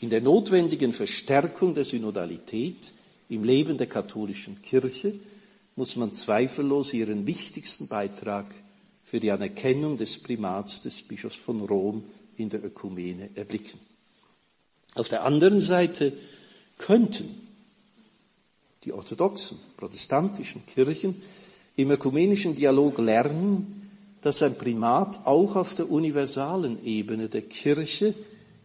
In 0.02 0.10
der 0.10 0.22
notwendigen 0.22 0.93
Verstärkung 0.93 1.76
der 1.76 1.86
Synodalität 1.86 2.93
im 3.30 3.43
Leben 3.43 3.78
der 3.78 3.88
katholischen 3.88 4.62
Kirche 4.62 5.13
muss 5.76 5.95
man 5.95 6.12
zweifellos 6.12 6.93
ihren 6.93 7.28
wichtigsten 7.28 7.88
Beitrag 7.88 8.54
für 9.04 9.19
die 9.19 9.32
Anerkennung 9.32 9.98
des 9.98 10.17
Primats 10.17 10.82
des 10.82 11.02
Bischofs 11.04 11.36
von 11.36 11.62
Rom 11.62 12.04
in 12.38 12.50
der 12.50 12.63
Ökumene 12.63 13.30
erblicken. 13.36 13.80
Auf 14.95 15.10
der 15.10 15.24
anderen 15.24 15.62
Seite 15.62 16.13
könnten 16.78 17.30
die 18.84 18.93
orthodoxen, 18.93 19.60
protestantischen 19.78 20.65
Kirchen 20.65 21.22
im 21.80 21.92
ökumenischen 21.92 22.58
Dialog 22.58 22.98
lernen, 22.98 23.89
dass 24.20 24.44
ein 24.44 24.58
Primat 24.58 25.26
auch 25.26 25.56
auf 25.56 25.76
der 25.76 25.89
universalen 25.89 26.84
Ebene 26.84 27.30
der 27.30 27.42
Kirche 27.42 28.13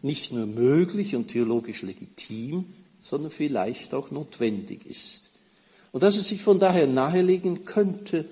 nicht 0.01 0.33
nur 0.33 0.45
möglich 0.45 1.15
und 1.15 1.29
theologisch 1.29 1.81
legitim, 1.81 2.65
sondern 2.99 3.31
vielleicht 3.31 3.93
auch 3.93 4.11
notwendig 4.11 4.85
ist. 4.85 5.29
Und 5.93 6.03
dass 6.03 6.17
es 6.17 6.27
sich 6.27 6.41
von 6.41 6.59
daher 6.59 6.87
nahelegen 6.87 7.63
könnte, 7.63 8.25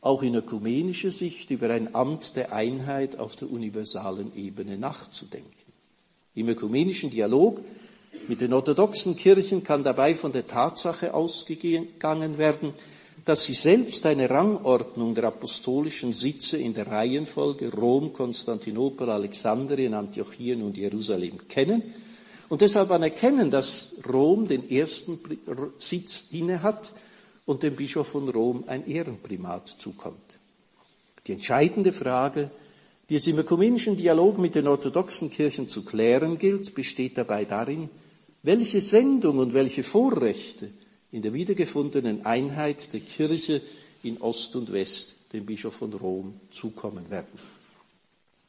auch 0.00 0.24
in 0.24 0.34
ökumenischer 0.34 1.12
Sicht 1.12 1.52
über 1.52 1.70
ein 1.70 1.94
Amt 1.94 2.34
der 2.34 2.52
Einheit 2.52 3.20
auf 3.20 3.36
der 3.36 3.52
universalen 3.52 4.34
Ebene 4.34 4.78
nachzudenken. 4.78 5.48
Im 6.34 6.48
ökumenischen 6.48 7.10
Dialog 7.12 7.60
mit 8.26 8.40
den 8.40 8.52
orthodoxen 8.52 9.14
Kirchen 9.14 9.62
kann 9.62 9.84
dabei 9.84 10.16
von 10.16 10.32
der 10.32 10.48
Tatsache 10.48 11.14
ausgegangen 11.14 12.36
werden, 12.36 12.74
dass 13.24 13.44
sie 13.44 13.54
selbst 13.54 14.04
eine 14.04 14.28
Rangordnung 14.28 15.14
der 15.14 15.24
apostolischen 15.24 16.12
Sitze 16.12 16.58
in 16.58 16.74
der 16.74 16.88
Reihenfolge 16.88 17.72
Rom, 17.72 18.12
Konstantinopel, 18.12 19.08
Alexandrien, 19.08 19.94
Antiochien 19.94 20.62
und 20.62 20.76
Jerusalem 20.76 21.48
kennen 21.48 21.82
und 22.50 22.60
deshalb 22.60 22.90
anerkennen, 22.90 23.50
dass 23.50 23.96
Rom 24.12 24.46
den 24.46 24.70
ersten 24.70 25.18
Sitz 25.78 26.26
innehat 26.32 26.92
und 27.46 27.62
dem 27.62 27.76
Bischof 27.76 28.08
von 28.08 28.28
Rom 28.28 28.64
ein 28.66 28.86
Ehrenprimat 28.86 29.68
zukommt. 29.68 30.38
Die 31.26 31.32
entscheidende 31.32 31.92
Frage, 31.92 32.50
die 33.08 33.16
es 33.16 33.26
im 33.26 33.38
ökumenischen 33.38 33.96
Dialog 33.96 34.38
mit 34.38 34.54
den 34.54 34.68
orthodoxen 34.68 35.30
Kirchen 35.30 35.66
zu 35.66 35.84
klären 35.84 36.38
gilt, 36.38 36.74
besteht 36.74 37.16
dabei 37.16 37.46
darin, 37.46 37.88
welche 38.42 38.82
Sendung 38.82 39.38
und 39.38 39.54
welche 39.54 39.82
Vorrechte 39.82 40.68
in 41.14 41.22
der 41.22 41.32
wiedergefundenen 41.32 42.26
Einheit 42.26 42.92
der 42.92 42.98
Kirche 42.98 43.62
in 44.02 44.20
Ost 44.20 44.56
und 44.56 44.72
West 44.72 45.32
dem 45.32 45.46
Bischof 45.46 45.74
von 45.74 45.92
Rom 45.92 46.40
zukommen 46.50 47.08
werden. 47.08 47.38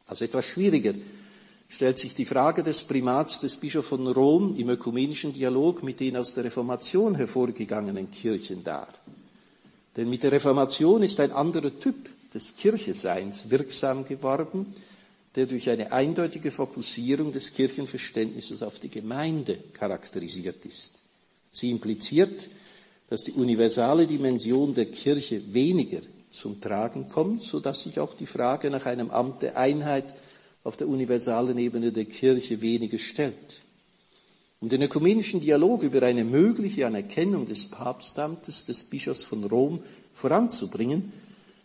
Also 0.07 0.25
etwas 0.25 0.45
schwieriger 0.45 0.95
stellt 1.69 1.99
sich 1.99 2.15
die 2.15 2.25
Frage 2.25 2.63
des 2.63 2.83
Primats 2.85 3.39
des 3.39 3.57
Bischofs 3.57 3.89
von 3.89 4.07
Rom 4.07 4.57
im 4.57 4.67
ökumenischen 4.71 5.31
Dialog 5.31 5.83
mit 5.83 5.99
den 5.99 6.17
aus 6.17 6.33
der 6.33 6.45
Reformation 6.45 7.13
hervorgegangenen 7.13 8.09
Kirchen 8.09 8.63
dar. 8.63 8.87
Denn 9.95 10.09
mit 10.09 10.23
der 10.23 10.31
Reformation 10.31 11.03
ist 11.03 11.19
ein 11.19 11.33
anderer 11.33 11.79
Typ 11.79 12.09
des 12.33 12.57
Kircheseins 12.57 13.47
wirksam 13.51 14.07
geworden, 14.07 14.73
der 15.35 15.45
durch 15.45 15.69
eine 15.69 15.91
eindeutige 15.91 16.49
Fokussierung 16.49 17.31
des 17.31 17.53
Kirchenverständnisses 17.53 18.63
auf 18.63 18.79
die 18.79 18.89
Gemeinde 18.89 19.59
charakterisiert 19.73 20.65
ist. 20.65 21.04
Sie 21.55 21.71
impliziert, 21.71 22.49
dass 23.07 23.23
die 23.23 23.31
universale 23.31 24.07
Dimension 24.07 24.73
der 24.73 24.87
Kirche 24.87 25.53
weniger 25.53 26.01
zum 26.29 26.59
Tragen 26.59 27.07
kommt, 27.07 27.43
so 27.43 27.61
dass 27.61 27.83
sich 27.83 27.97
auch 28.01 28.13
die 28.13 28.25
Frage 28.25 28.69
nach 28.69 28.85
einem 28.85 29.09
Amt 29.09 29.41
der 29.41 29.57
Einheit 29.57 30.13
auf 30.65 30.75
der 30.75 30.89
universalen 30.89 31.57
Ebene 31.57 31.93
der 31.93 32.03
Kirche 32.03 32.59
weniger 32.59 32.99
stellt. 32.99 33.61
Um 34.59 34.67
den 34.67 34.81
ökumenischen 34.81 35.39
Dialog 35.39 35.83
über 35.83 36.03
eine 36.03 36.25
mögliche 36.25 36.87
Anerkennung 36.87 37.45
des 37.45 37.69
Papstamtes 37.69 38.65
des 38.65 38.83
Bischofs 38.83 39.23
von 39.23 39.45
Rom 39.45 39.79
voranzubringen, 40.11 41.13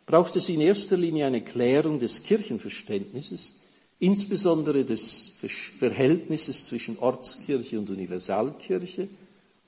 braucht 0.07 0.37
es 0.37 0.49
in 0.49 0.61
erster 0.61 0.97
Linie 0.97 1.27
eine 1.27 1.41
Klärung 1.41 1.99
des 1.99 2.23
Kirchenverständnisses, 2.23 3.55
insbesondere 3.99 4.85
des 4.85 5.33
Verhältnisses 5.81 6.67
zwischen 6.67 6.97
Ortskirche 7.01 7.77
und 7.77 7.91
Universalkirche 7.91 9.09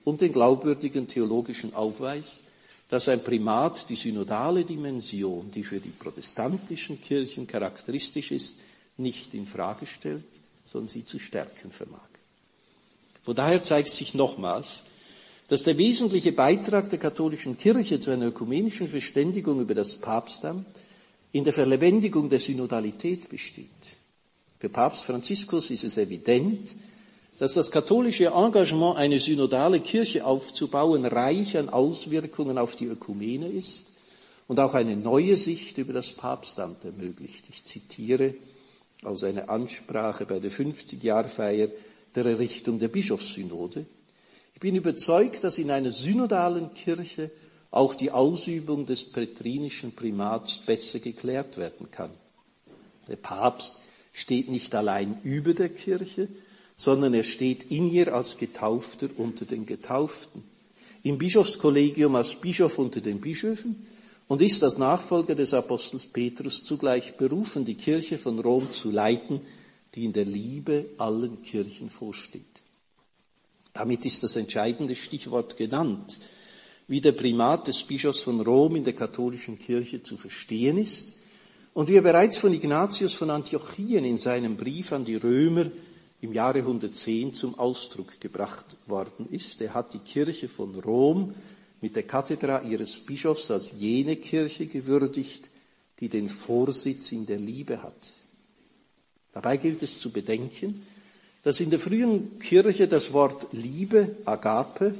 und 0.04 0.20
den 0.20 0.32
glaubwürdigen 0.32 1.06
theologischen 1.06 1.74
Aufweis, 1.74 2.44
dass 2.88 3.08
ein 3.08 3.24
Primat 3.24 3.88
die 3.88 3.96
synodale 3.96 4.64
Dimension, 4.64 5.50
die 5.50 5.64
für 5.64 5.80
die 5.80 5.90
protestantischen 5.90 7.00
Kirchen 7.00 7.46
charakteristisch 7.46 8.32
ist, 8.32 8.58
nicht 8.98 9.32
in 9.34 9.46
Frage 9.46 9.86
stellt, 9.86 10.24
sondern 10.64 10.88
sie 10.88 11.04
zu 11.04 11.18
stärken 11.18 11.70
vermag. 11.70 12.00
Von 13.22 13.34
daher 13.34 13.62
zeigt 13.62 13.90
sich 13.90 14.14
nochmals, 14.14 14.84
dass 15.48 15.62
der 15.62 15.78
wesentliche 15.78 16.32
Beitrag 16.32 16.90
der 16.90 16.98
katholischen 16.98 17.56
Kirche 17.56 18.00
zu 18.00 18.10
einer 18.10 18.26
ökumenischen 18.26 18.88
Verständigung 18.88 19.60
über 19.60 19.74
das 19.74 19.96
Papstamt 20.00 20.66
in 21.32 21.44
der 21.44 21.52
Verlebendigung 21.52 22.28
der 22.28 22.40
Synodalität 22.40 23.28
besteht. 23.28 23.68
Für 24.58 24.68
Papst 24.68 25.04
Franziskus 25.04 25.70
ist 25.70 25.84
es 25.84 25.98
evident, 25.98 26.74
dass 27.42 27.54
das 27.54 27.72
katholische 27.72 28.26
Engagement, 28.26 28.96
eine 28.96 29.18
synodale 29.18 29.80
Kirche 29.80 30.24
aufzubauen, 30.24 31.04
reich 31.04 31.56
an 31.58 31.70
Auswirkungen 31.70 32.56
auf 32.56 32.76
die 32.76 32.86
Ökumene 32.86 33.48
ist 33.48 33.94
und 34.46 34.60
auch 34.60 34.74
eine 34.74 34.96
neue 34.96 35.36
Sicht 35.36 35.76
über 35.76 35.92
das 35.92 36.12
Papstamt 36.12 36.84
ermöglicht. 36.84 37.46
Ich 37.48 37.64
zitiere 37.64 38.34
aus 39.02 39.24
einer 39.24 39.50
Ansprache 39.50 40.24
bei 40.24 40.38
der 40.38 40.52
50-Jahr-Feier 40.52 41.66
der 42.14 42.26
Errichtung 42.26 42.78
der 42.78 42.86
Bischofssynode. 42.86 43.86
Ich 44.54 44.60
bin 44.60 44.76
überzeugt, 44.76 45.42
dass 45.42 45.58
in 45.58 45.72
einer 45.72 45.90
synodalen 45.90 46.72
Kirche 46.74 47.32
auch 47.72 47.96
die 47.96 48.12
Ausübung 48.12 48.86
des 48.86 49.10
prätrinischen 49.10 49.96
Primats 49.96 50.58
besser 50.58 51.00
geklärt 51.00 51.56
werden 51.56 51.90
kann. 51.90 52.10
Der 53.08 53.16
Papst 53.16 53.74
steht 54.12 54.48
nicht 54.48 54.72
allein 54.76 55.18
über 55.24 55.54
der 55.54 55.70
Kirche, 55.70 56.28
sondern 56.76 57.14
er 57.14 57.24
steht 57.24 57.70
in 57.70 57.90
ihr 57.90 58.14
als 58.14 58.38
Getaufter 58.38 59.08
unter 59.16 59.44
den 59.44 59.66
Getauften, 59.66 60.42
im 61.02 61.18
Bischofskollegium 61.18 62.14
als 62.14 62.36
Bischof 62.36 62.78
unter 62.78 63.00
den 63.00 63.20
Bischöfen 63.20 63.86
und 64.28 64.40
ist 64.40 64.62
als 64.62 64.78
Nachfolger 64.78 65.34
des 65.34 65.52
Apostels 65.52 66.06
Petrus 66.06 66.64
zugleich 66.64 67.16
berufen, 67.16 67.64
die 67.64 67.74
Kirche 67.74 68.18
von 68.18 68.38
Rom 68.38 68.70
zu 68.70 68.90
leiten, 68.90 69.40
die 69.94 70.04
in 70.04 70.12
der 70.12 70.24
Liebe 70.24 70.86
allen 70.98 71.42
Kirchen 71.42 71.90
vorsteht. 71.90 72.62
Damit 73.72 74.06
ist 74.06 74.22
das 74.22 74.36
entscheidende 74.36 74.96
Stichwort 74.96 75.56
genannt, 75.56 76.18
wie 76.88 77.00
der 77.00 77.12
Primat 77.12 77.68
des 77.68 77.82
Bischofs 77.82 78.20
von 78.20 78.40
Rom 78.40 78.76
in 78.76 78.84
der 78.84 78.92
katholischen 78.92 79.58
Kirche 79.58 80.02
zu 80.02 80.16
verstehen 80.16 80.78
ist 80.78 81.14
und 81.74 81.88
wie 81.88 81.96
er 81.96 82.02
bereits 82.02 82.36
von 82.36 82.52
Ignatius 82.52 83.14
von 83.14 83.30
Antiochien 83.30 84.04
in 84.04 84.18
seinem 84.18 84.56
Brief 84.56 84.92
an 84.92 85.04
die 85.04 85.16
Römer 85.16 85.66
im 86.22 86.32
Jahre 86.32 86.60
110 86.60 87.34
zum 87.34 87.58
Ausdruck 87.58 88.20
gebracht 88.20 88.76
worden 88.86 89.28
ist. 89.30 89.60
Er 89.60 89.74
hat 89.74 89.92
die 89.92 89.98
Kirche 89.98 90.48
von 90.48 90.74
Rom 90.76 91.34
mit 91.80 91.96
der 91.96 92.04
Kathedra 92.04 92.62
ihres 92.62 93.00
Bischofs 93.00 93.50
als 93.50 93.72
jene 93.72 94.14
Kirche 94.14 94.66
gewürdigt, 94.66 95.50
die 95.98 96.08
den 96.08 96.28
Vorsitz 96.28 97.10
in 97.10 97.26
der 97.26 97.38
Liebe 97.38 97.82
hat. 97.82 98.12
Dabei 99.32 99.56
gilt 99.56 99.82
es 99.82 99.98
zu 99.98 100.12
bedenken, 100.12 100.86
dass 101.42 101.58
in 101.58 101.70
der 101.70 101.80
frühen 101.80 102.38
Kirche 102.38 102.86
das 102.86 103.12
Wort 103.12 103.48
Liebe, 103.50 104.14
Agape, 104.24 104.94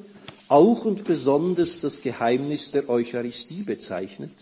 auch 0.48 0.84
und 0.84 1.04
besonders 1.04 1.80
das 1.82 2.02
Geheimnis 2.02 2.72
der 2.72 2.88
Eucharistie 2.88 3.62
bezeichnet, 3.62 4.32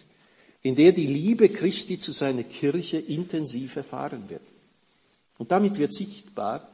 in 0.63 0.77
der 0.77 0.93
die 0.93 1.07
Liebe 1.07 1.51
Christi 1.51 1.99
zu 1.99 2.13
seiner 2.13 2.43
Kirche 2.43 2.97
intensiv 2.97 3.77
erfahren 3.77 4.25
wird. 4.29 4.43
Und 5.41 5.53
damit 5.53 5.79
wird 5.79 5.95
sichtbar, 5.95 6.69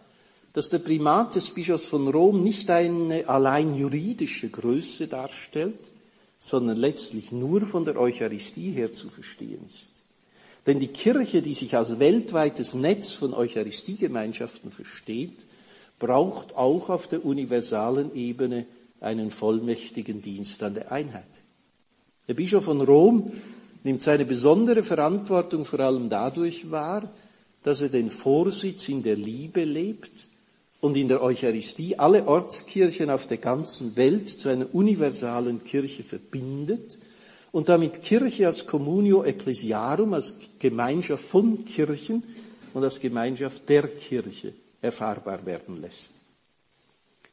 dass 0.52 0.70
der 0.70 0.80
Primat 0.80 1.36
des 1.36 1.50
Bischofs 1.50 1.86
von 1.86 2.08
Rom 2.08 2.42
nicht 2.42 2.68
eine 2.68 3.28
allein 3.28 3.76
juridische 3.76 4.48
Größe 4.48 5.06
darstellt, 5.06 5.92
sondern 6.36 6.76
letztlich 6.76 7.30
nur 7.30 7.60
von 7.60 7.84
der 7.84 7.96
Eucharistie 7.96 8.72
her 8.72 8.92
zu 8.92 9.08
verstehen 9.08 9.60
ist. 9.68 10.02
Denn 10.66 10.80
die 10.80 10.88
Kirche, 10.88 11.42
die 11.42 11.54
sich 11.54 11.76
als 11.76 12.00
weltweites 12.00 12.74
Netz 12.74 13.12
von 13.12 13.34
Eucharistiegemeinschaften 13.34 14.72
versteht, 14.72 15.44
braucht 16.00 16.56
auch 16.56 16.90
auf 16.90 17.06
der 17.06 17.24
universalen 17.24 18.12
Ebene 18.16 18.66
einen 19.00 19.30
vollmächtigen 19.30 20.22
Dienst 20.22 20.60
an 20.64 20.74
der 20.74 20.90
Einheit. 20.90 21.22
Der 22.26 22.34
Bischof 22.34 22.64
von 22.64 22.80
Rom 22.80 23.32
nimmt 23.84 24.02
seine 24.02 24.24
besondere 24.24 24.82
Verantwortung 24.82 25.64
vor 25.64 25.78
allem 25.78 26.08
dadurch 26.08 26.68
wahr, 26.72 27.08
dass 27.66 27.80
er 27.80 27.88
den 27.88 28.10
Vorsitz 28.10 28.88
in 28.88 29.02
der 29.02 29.16
Liebe 29.16 29.64
lebt 29.64 30.28
und 30.80 30.96
in 30.96 31.08
der 31.08 31.20
Eucharistie 31.20 31.98
alle 31.98 32.28
Ortskirchen 32.28 33.10
auf 33.10 33.26
der 33.26 33.38
ganzen 33.38 33.96
Welt 33.96 34.28
zu 34.28 34.48
einer 34.48 34.72
universalen 34.72 35.64
Kirche 35.64 36.04
verbindet 36.04 36.96
und 37.50 37.68
damit 37.68 38.04
Kirche 38.04 38.46
als 38.46 38.68
Communio 38.68 39.24
Ecclesiarum, 39.24 40.14
als 40.14 40.36
Gemeinschaft 40.60 41.24
von 41.24 41.64
Kirchen 41.64 42.22
und 42.72 42.84
als 42.84 43.00
Gemeinschaft 43.00 43.68
der 43.68 43.88
Kirche 43.88 44.52
erfahrbar 44.80 45.44
werden 45.44 45.80
lässt. 45.82 46.22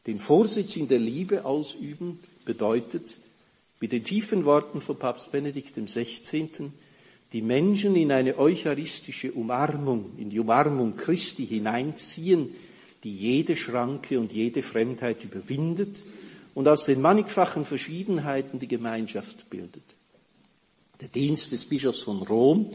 Den 0.08 0.18
Vorsitz 0.18 0.76
in 0.78 0.88
der 0.88 0.98
Liebe 0.98 1.46
ausüben 1.46 2.18
bedeutet, 2.44 3.18
mit 3.80 3.92
den 3.92 4.04
tiefen 4.04 4.46
Worten 4.46 4.82
von 4.82 4.98
Papst 4.98 5.32
Benedikt 5.32 5.76
XVI., 5.76 6.72
die 7.34 7.42
Menschen 7.42 7.96
in 7.96 8.12
eine 8.12 8.38
eucharistische 8.38 9.32
Umarmung, 9.32 10.12
in 10.18 10.30
die 10.30 10.40
Umarmung 10.40 10.96
Christi 10.96 11.48
hineinziehen, 11.48 12.54
die 13.04 13.14
jede 13.14 13.58
Schranke 13.58 14.20
und 14.20 14.32
jede 14.32 14.62
Fremdheit 14.62 15.24
überwindet 15.24 16.02
und 16.54 16.68
aus 16.68 16.86
den 16.86 17.02
mannigfachen 17.02 17.66
Verschiedenheiten 17.66 18.60
die 18.60 18.68
Gemeinschaft 18.68 19.50
bildet. 19.50 19.84
Der 21.02 21.08
Dienst 21.10 21.52
des 21.52 21.66
Bischofs 21.66 22.00
von 22.00 22.22
Rom 22.22 22.70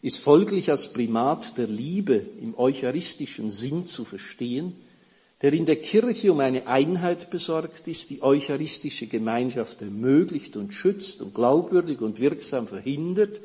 ist 0.00 0.16
folglich 0.16 0.70
als 0.70 0.94
Primat 0.94 1.58
der 1.58 1.66
Liebe 1.66 2.24
im 2.40 2.58
eucharistischen 2.58 3.50
Sinn 3.50 3.84
zu 3.84 4.06
verstehen, 4.06 4.72
der 5.42 5.52
in 5.52 5.66
der 5.66 5.76
Kirche 5.76 6.32
um 6.32 6.40
eine 6.40 6.66
Einheit 6.66 7.30
besorgt 7.30 7.86
ist, 7.86 8.08
die 8.08 8.22
eucharistische 8.22 9.06
Gemeinschaft 9.06 9.82
ermöglicht 9.82 10.56
und 10.56 10.72
schützt 10.72 11.20
und 11.20 11.34
glaubwürdig 11.34 12.00
und 12.00 12.18
wirksam 12.18 12.66
verhindert, 12.66 13.40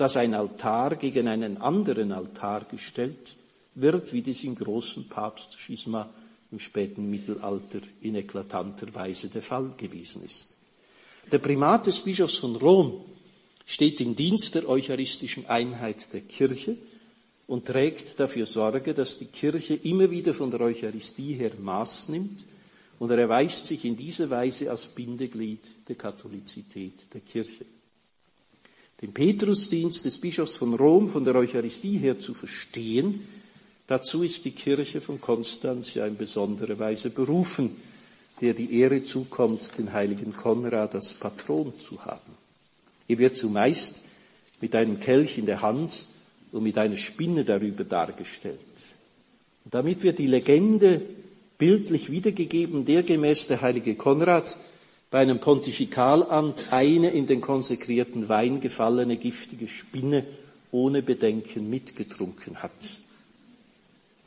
dass 0.00 0.16
ein 0.16 0.32
Altar 0.32 0.96
gegen 0.96 1.28
einen 1.28 1.58
anderen 1.58 2.10
Altar 2.12 2.64
gestellt 2.64 3.36
wird, 3.74 4.14
wie 4.14 4.22
dies 4.22 4.44
im 4.44 4.54
großen 4.54 5.10
Papstschisma 5.10 6.08
im 6.50 6.58
späten 6.58 7.10
Mittelalter 7.10 7.80
in 8.00 8.14
eklatanter 8.14 8.94
Weise 8.94 9.28
der 9.28 9.42
Fall 9.42 9.74
gewesen 9.76 10.24
ist. 10.24 10.56
Der 11.30 11.36
Primat 11.36 11.86
des 11.86 12.00
Bischofs 12.00 12.36
von 12.36 12.56
Rom 12.56 13.04
steht 13.66 14.00
im 14.00 14.16
Dienst 14.16 14.54
der 14.54 14.66
eucharistischen 14.66 15.44
Einheit 15.50 16.10
der 16.14 16.22
Kirche 16.22 16.78
und 17.46 17.66
trägt 17.66 18.18
dafür 18.18 18.46
Sorge, 18.46 18.94
dass 18.94 19.18
die 19.18 19.26
Kirche 19.26 19.74
immer 19.74 20.10
wieder 20.10 20.32
von 20.32 20.50
der 20.50 20.62
Eucharistie 20.62 21.34
her 21.34 21.52
Maß 21.60 22.08
nimmt 22.08 22.42
und 22.98 23.10
er 23.10 23.18
erweist 23.18 23.66
sich 23.66 23.84
in 23.84 23.98
dieser 23.98 24.30
Weise 24.30 24.70
als 24.70 24.86
Bindeglied 24.86 25.68
der 25.88 25.96
Katholizität 25.96 27.12
der 27.12 27.20
Kirche 27.20 27.66
den 29.00 29.12
Petrusdienst 29.12 30.04
des 30.04 30.18
Bischofs 30.18 30.56
von 30.56 30.74
Rom 30.74 31.08
von 31.08 31.24
der 31.24 31.34
Eucharistie 31.34 31.98
her 31.98 32.18
zu 32.18 32.34
verstehen, 32.34 33.26
dazu 33.86 34.22
ist 34.22 34.44
die 34.44 34.50
Kirche 34.50 35.00
von 35.00 35.20
Konstanz 35.20 35.94
ja 35.94 36.06
in 36.06 36.16
besonderer 36.16 36.78
Weise 36.78 37.10
berufen, 37.10 37.74
der 38.40 38.54
die 38.54 38.78
Ehre 38.78 39.02
zukommt, 39.02 39.78
den 39.78 39.92
heiligen 39.92 40.34
Konrad 40.34 40.94
als 40.94 41.14
Patron 41.14 41.78
zu 41.78 42.04
haben. 42.04 42.32
Er 43.08 43.18
wird 43.18 43.36
zumeist 43.36 44.02
mit 44.60 44.74
einem 44.74 45.00
Kelch 45.00 45.38
in 45.38 45.46
der 45.46 45.62
Hand 45.62 46.06
und 46.52 46.62
mit 46.62 46.78
einer 46.78 46.96
Spinne 46.96 47.44
darüber 47.44 47.84
dargestellt. 47.84 48.58
Und 49.64 49.74
damit 49.74 50.02
wird 50.02 50.18
die 50.18 50.26
Legende 50.26 51.02
bildlich 51.58 52.10
wiedergegeben, 52.10 52.84
der 52.84 53.02
gemäß 53.02 53.46
der 53.46 53.60
heilige 53.60 53.94
Konrad 53.94 54.56
bei 55.10 55.18
einem 55.18 55.40
Pontifikalamt 55.40 56.72
eine 56.72 57.10
in 57.10 57.26
den 57.26 57.40
konsekrierten 57.40 58.28
Wein 58.28 58.60
gefallene 58.60 59.16
giftige 59.16 59.66
Spinne 59.66 60.24
ohne 60.70 61.02
Bedenken 61.02 61.68
mitgetrunken 61.68 62.62
hat. 62.62 63.00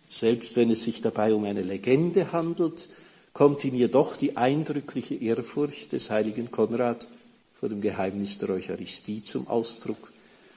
Selbst 0.09 0.57
wenn 0.57 0.69
es 0.69 0.83
sich 0.83 1.01
dabei 1.01 1.33
um 1.33 1.45
eine 1.45 1.61
Legende 1.61 2.33
handelt, 2.33 2.89
kommt 3.31 3.63
in 3.63 3.73
ihr 3.73 3.87
doch 3.87 4.17
die 4.17 4.35
eindrückliche 4.35 5.15
Ehrfurcht 5.15 5.93
des 5.93 6.09
heiligen 6.09 6.51
Konrad 6.51 7.07
vor 7.59 7.69
dem 7.69 7.79
Geheimnis 7.79 8.37
der 8.37 8.49
Eucharistie 8.49 9.23
zum 9.23 9.47
Ausdruck, 9.47 10.11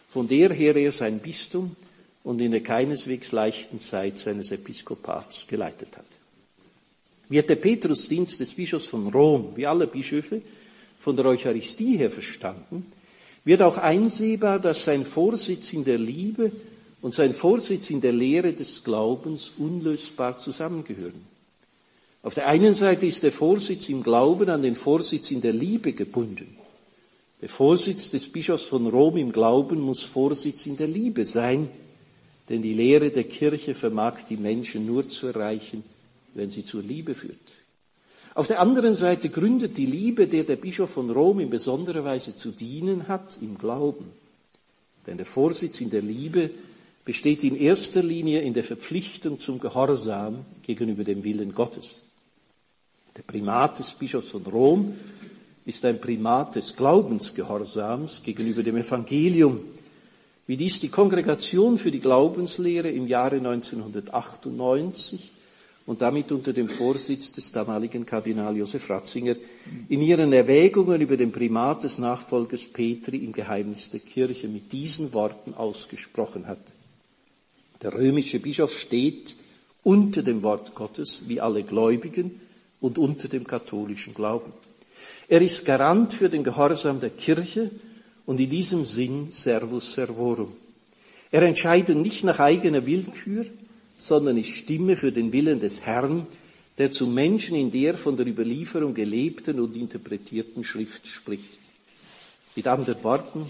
von 0.09 0.27
der 0.27 0.53
her 0.53 0.75
er 0.75 0.93
sein 0.93 1.21
Bistum 1.21 1.77
und 2.25 2.41
in 2.41 2.51
der 2.51 2.63
keineswegs 2.63 3.31
leichten 3.31 3.79
Zeit 3.79 4.19
seines 4.19 4.51
Episkopats 4.51 5.47
geleitet 5.47 5.97
hat 5.97 6.16
wird 7.29 7.51
der 7.51 7.57
Petrusdienst 7.57 8.41
des 8.41 8.55
Bischofs 8.55 8.87
von 8.87 9.09
Rom, 9.09 9.53
wie 9.57 9.67
alle 9.67 9.87
Bischöfe, 9.87 10.43
von 10.99 11.17
der 11.17 11.27
Eucharistie 11.27 11.97
her 11.97 12.11
verstanden, 12.11 12.87
wird 13.45 13.63
auch 13.63 13.79
einsehbar, 13.79 14.59
dass 14.59 14.85
sein 14.85 15.05
Vorsitz 15.05 15.73
in 15.73 15.85
der 15.85 15.99
Liebe 15.99 16.51
und 17.01 17.15
sein 17.15 17.33
Vorsitz 17.33 17.91
in 17.91 18.01
der 18.01 18.13
Lehre 18.13 18.53
des 18.53 18.83
Glaubens 18.83 19.53
unlösbar 19.57 20.39
zusammengehören. 20.39 21.25
Auf 22.23 22.35
der 22.35 22.49
einen 22.49 22.75
Seite 22.75 23.07
ist 23.07 23.23
der 23.23 23.31
Vorsitz 23.31 23.89
im 23.89 24.03
Glauben 24.03 24.51
an 24.51 24.63
den 24.63 24.75
Vorsitz 24.75 25.31
in 25.31 25.41
der 25.41 25.53
Liebe 25.53 25.93
gebunden. 25.93 26.57
Der 27.41 27.49
Vorsitz 27.49 28.11
des 28.11 28.33
Bischofs 28.33 28.65
von 28.65 28.89
Rom 28.89 29.17
im 29.17 29.31
Glauben 29.31 29.81
muss 29.81 30.03
Vorsitz 30.03 30.67
in 30.67 30.77
der 30.77 30.89
Liebe 30.89 31.25
sein, 31.25 31.69
denn 32.49 32.63
die 32.63 32.75
Lehre 32.75 33.11
der 33.11 33.25
Kirche 33.25 33.77
vermag 33.77 34.23
die 34.29 34.37
Menschen 34.37 34.87
nur 34.87 35.09
zu 35.09 35.29
erreichen, 35.29 35.85
wenn 36.37 36.51
sie 36.51 36.65
zur 36.65 36.83
Liebe 36.83 37.15
führt. 37.15 37.37
Auf 38.35 38.47
der 38.47 38.61
anderen 38.61 38.95
Seite 38.95 39.31
gründet 39.31 39.79
die 39.79 39.87
Liebe, 39.87 40.27
der 40.27 40.45
der 40.45 40.57
Bischof 40.57 40.91
von 40.91 41.11
Rom 41.11 41.41
in 41.41 41.49
besonderer 41.49 42.05
Weise 42.05 42.37
zu 42.37 42.51
dienen 42.51 43.09
hat, 43.09 43.39
im 43.41 43.57
Glauben. 43.57 44.13
Denn 45.07 45.17
der 45.17 45.25
Vorsitz 45.25 45.81
in 45.81 45.89
der 45.89 46.03
Liebe 46.03 46.51
besteht 47.05 47.45
in 47.45 47.57
erster 47.57 48.03
Linie 48.03 48.43
in 48.43 48.53
der 48.53 48.65
Verpflichtung 48.65 49.41
zum 49.41 49.59
Gehorsam 49.59 50.45
gegenüber 50.63 51.05
dem 51.05 51.25
Willen 51.25 51.53
Gottes. 51.53 52.03
Der 53.17 53.23
Primat 53.23 53.79
des 53.79 53.95
Bischofs 53.95 54.29
von 54.29 54.43
Rom 54.43 54.95
ist 55.65 55.85
ein 55.87 56.01
Primat 56.01 56.57
des 56.57 56.77
Glaubensgehorsams 56.77 58.23
gegenüber 58.23 58.63
dem 58.63 58.77
Evangelium, 58.77 59.61
wie 60.47 60.59
dies 60.59 60.81
die 60.81 60.91
Kongregation 60.91 61.79
für 61.79 61.91
die 61.91 62.01
Glaubenslehre 62.01 62.91
im 62.91 63.07
Jahre 63.07 63.37
1998 63.37 65.33
und 65.87 66.03
damit 66.03 66.33
unter 66.33 66.53
dem 66.53 66.69
Vorsitz 66.69 67.33
des 67.33 67.53
damaligen 67.53 68.05
Kardinal 68.05 68.57
Josef 68.57 68.91
Ratzinger 68.91 69.37
in 69.89 70.03
ihren 70.03 70.33
Erwägungen 70.33 71.01
über 71.01 71.17
den 71.17 71.31
Primat 71.31 71.85
des 71.85 71.99
Nachfolgers 71.99 72.67
Petri 72.67 73.19
im 73.19 73.33
Geheimnis 73.33 73.91
der 73.91 74.01
Kirche 74.01 74.49
mit 74.49 74.73
diesen 74.73 75.13
Worten 75.13 75.55
ausgesprochen 75.55 76.49
hat. 76.49 76.75
Der 77.83 77.95
römische 77.95 78.41
Bischof 78.41 78.73
steht 78.73 79.37
unter 79.85 80.23
dem 80.23 80.43
Wort 80.43 80.75
Gottes 80.75 81.29
wie 81.29 81.41
alle 81.41 81.63
Gläubigen 81.63 82.41
und 82.81 82.99
unter 82.99 83.29
dem 83.29 83.47
katholischen 83.47 84.15
Glauben. 84.15 84.53
Er 85.29 85.41
ist 85.41 85.65
Garant 85.65 86.13
für 86.13 86.29
den 86.29 86.43
Gehorsam 86.43 86.99
der 86.99 87.11
Kirche 87.11 87.71
und 88.27 88.41
in 88.41 88.51
diesem 88.51 88.85
Sinn 88.85 89.29
Servus 89.31 89.95
Servorum. 89.95 90.53
Er 91.31 91.43
entscheidet 91.43 91.97
nicht 91.97 92.25
nach 92.25 92.41
eigener 92.41 92.87
Willkür, 92.87 93.47
sondern 93.97 94.37
ist 94.37 94.51
Stimme 94.51 94.95
für 94.95 95.11
den 95.11 95.33
Willen 95.33 95.59
des 95.59 95.81
Herrn, 95.81 96.27
der 96.79 96.91
zu 96.93 97.07
Menschen 97.07 97.57
in 97.57 97.73
der 97.73 97.95
von 97.95 98.17
der 98.17 98.27
Überlieferung 98.27 98.93
gelebten 98.95 99.59
und 99.59 99.75
interpretierten 99.75 100.63
Schrift 100.63 101.07
spricht. 101.07 101.59
Mit 102.55 102.67
anderen 102.67 103.03
Worten, 103.03 103.47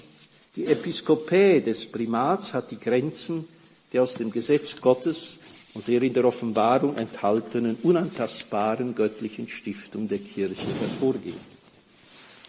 die 0.54 0.66
Episkopä 0.66 1.60
des 1.60 1.86
Primats 1.86 2.54
hat 2.54 2.70
die 2.70 2.80
Grenzen 2.80 3.46
der 3.92 4.02
aus 4.02 4.14
dem 4.14 4.30
Gesetz 4.30 4.80
Gottes 4.80 5.38
und 5.74 5.86
der 5.88 6.02
in 6.02 6.12
der 6.12 6.24
Offenbarung 6.24 6.96
enthaltenen 6.96 7.76
unantastbaren 7.82 8.94
göttlichen 8.94 9.48
Stiftung 9.48 10.08
der 10.08 10.18
Kirche 10.18 10.66
hervorgehen. 10.80 11.40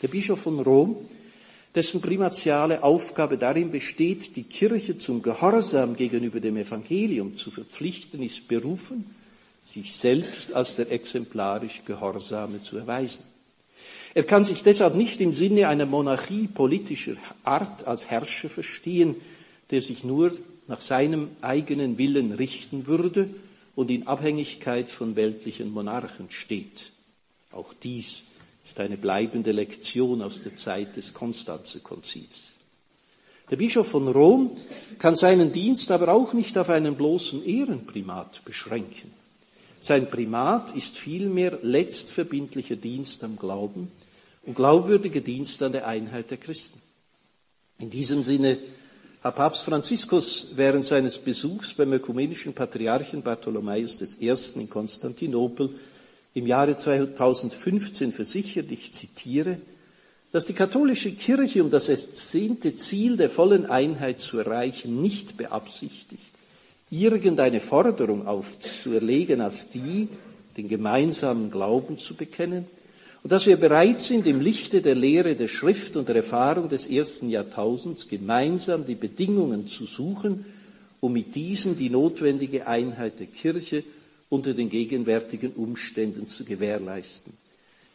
Der 0.01 0.07
Bischof 0.07 0.41
von 0.41 0.59
Rom 0.59 0.97
dessen 1.76 2.01
primatiale 2.01 2.84
Aufgabe 2.84 3.38
darin 3.38 3.72
besteht, 3.72 4.36
die 4.36 4.43
Kirche 4.43 4.97
zum 4.97 5.22
Gehorsam 5.22 5.95
gegenüber 5.95 6.39
dem 6.39 6.57
Evangelium 6.57 7.38
zu 7.38 7.51
verpflichten, 7.51 8.24
ist 8.24 8.47
berufen, 8.47 9.05
sich 9.61 9.95
selbst 9.95 10.53
als 10.53 10.76
der 10.76 10.91
exemplarisch 10.91 11.84
Gehorsame 11.86 12.61
zu 12.61 12.78
erweisen. 12.78 13.26
Er 14.13 14.24
kann 14.24 14.43
sich 14.43 14.63
deshalb 14.63 14.95
nicht 14.95 15.22
im 15.22 15.34
Sinne 15.34 15.68
einer 15.68 15.86
Monarchie 15.86 16.47
politischer 16.47 17.18
Art 17.43 17.86
als 17.86 18.09
Herrscher 18.09 18.49
verstehen, 18.49 19.15
der 19.70 19.82
sich 19.82 20.03
nur 20.03 20.32
nach 20.68 20.82
seinem 20.82 21.30
eigenen 21.41 21.97
Willen 21.97 22.32
richten 22.32 22.88
würde 22.88 23.30
und 23.76 23.91
in 23.91 24.07
Abhängigkeit 24.07 24.89
von 24.89 25.15
weltlichen 25.15 25.72
Monarchen 25.72 26.32
steht. 26.32 26.91
Auch 27.51 27.74
dies 27.76 28.24
ist 28.68 28.82
eine 28.82 28.97
bleibende 28.97 29.53
Lektion 29.53 30.22
aus 30.22 30.41
der 30.41 30.55
Zeit 30.57 30.97
des 30.97 31.13
Konstanzer 31.13 31.80
Konzils. 31.80 32.51
Der 33.49 33.55
Bischof 33.55 33.88
von 33.88 34.09
Rom 34.09 34.57
kann 34.99 35.15
seinen 35.15 35.53
Dienst 35.53 35.89
aber 35.89 36.09
auch 36.09 36.34
nicht 36.34 36.57
auf 36.57 36.70
einen 36.70 36.95
bloßen 36.95 37.45
Ehrenprimat 37.45 38.43
beschränken. 38.43 39.09
Sein 39.80 40.09
Primat 40.09 40.76
ist 40.76 40.97
vielmehr 40.97 41.59
letztverbindlicher 41.61 42.76
Dienst 42.76 43.24
am 43.24 43.38
Glauben 43.38 43.89
und 44.45 44.55
glaubwürdiger 44.55 45.22
Dienst 45.22 45.63
an 45.63 45.72
der 45.72 45.88
Einheit 45.88 46.30
der 46.30 46.38
Christen. 46.38 46.82
In 47.80 47.89
diesem 47.89 48.22
Sinne 48.22 48.57
hat 49.24 49.38
Papst 49.38 49.63
Franziskus 49.63 50.47
während 50.55 50.84
seines 50.84 51.20
Besuchs 51.20 51.74
beim 51.74 51.93
ökumenischen 51.93 52.53
Patriarchen 52.53 53.22
Bartholomäus 53.22 54.01
I. 54.20 54.34
in 54.55 54.70
Konstantinopel 54.70 55.70
im 56.38 56.45
Jahre 56.45 56.77
2015 56.77 58.11
versichert, 58.11 58.71
ich 58.71 58.93
zitiere, 58.93 59.57
dass 60.31 60.45
die 60.45 60.53
katholische 60.53 61.11
Kirche, 61.11 61.63
um 61.63 61.71
das 61.71 61.89
ersehnte 61.89 62.75
Ziel 62.75 63.17
der 63.17 63.31
vollen 63.31 63.65
Einheit 63.65 64.19
zu 64.19 64.38
erreichen, 64.38 65.01
nicht 65.01 65.38
beabsichtigt, 65.38 66.33
irgendeine 66.91 67.59
Forderung 67.59 68.27
aufzuerlegen 68.27 69.41
als 69.41 69.69
die, 69.69 70.09
den 70.57 70.67
gemeinsamen 70.67 71.49
Glauben 71.49 71.97
zu 71.97 72.13
bekennen, 72.13 72.67
und 73.23 73.31
dass 73.31 73.47
wir 73.47 73.57
bereit 73.57 73.99
sind, 73.99 74.27
im 74.27 74.39
Lichte 74.39 74.81
der 74.81 74.95
Lehre 74.95 75.35
der 75.35 75.47
Schrift 75.47 75.97
und 75.97 76.07
der 76.07 76.17
Erfahrung 76.17 76.69
des 76.69 76.88
ersten 76.88 77.29
Jahrtausends 77.29 78.07
gemeinsam 78.07 78.85
die 78.85 78.95
Bedingungen 78.95 79.65
zu 79.65 79.85
suchen, 79.85 80.45
um 80.99 81.13
mit 81.13 81.33
diesen 81.33 81.77
die 81.77 81.89
notwendige 81.89 82.67
Einheit 82.67 83.19
der 83.19 83.27
Kirche 83.27 83.83
unter 84.30 84.53
den 84.53 84.69
gegenwärtigen 84.69 85.53
Umständen 85.53 86.28
zu 86.28 86.43
gewährleisten. 86.43 87.34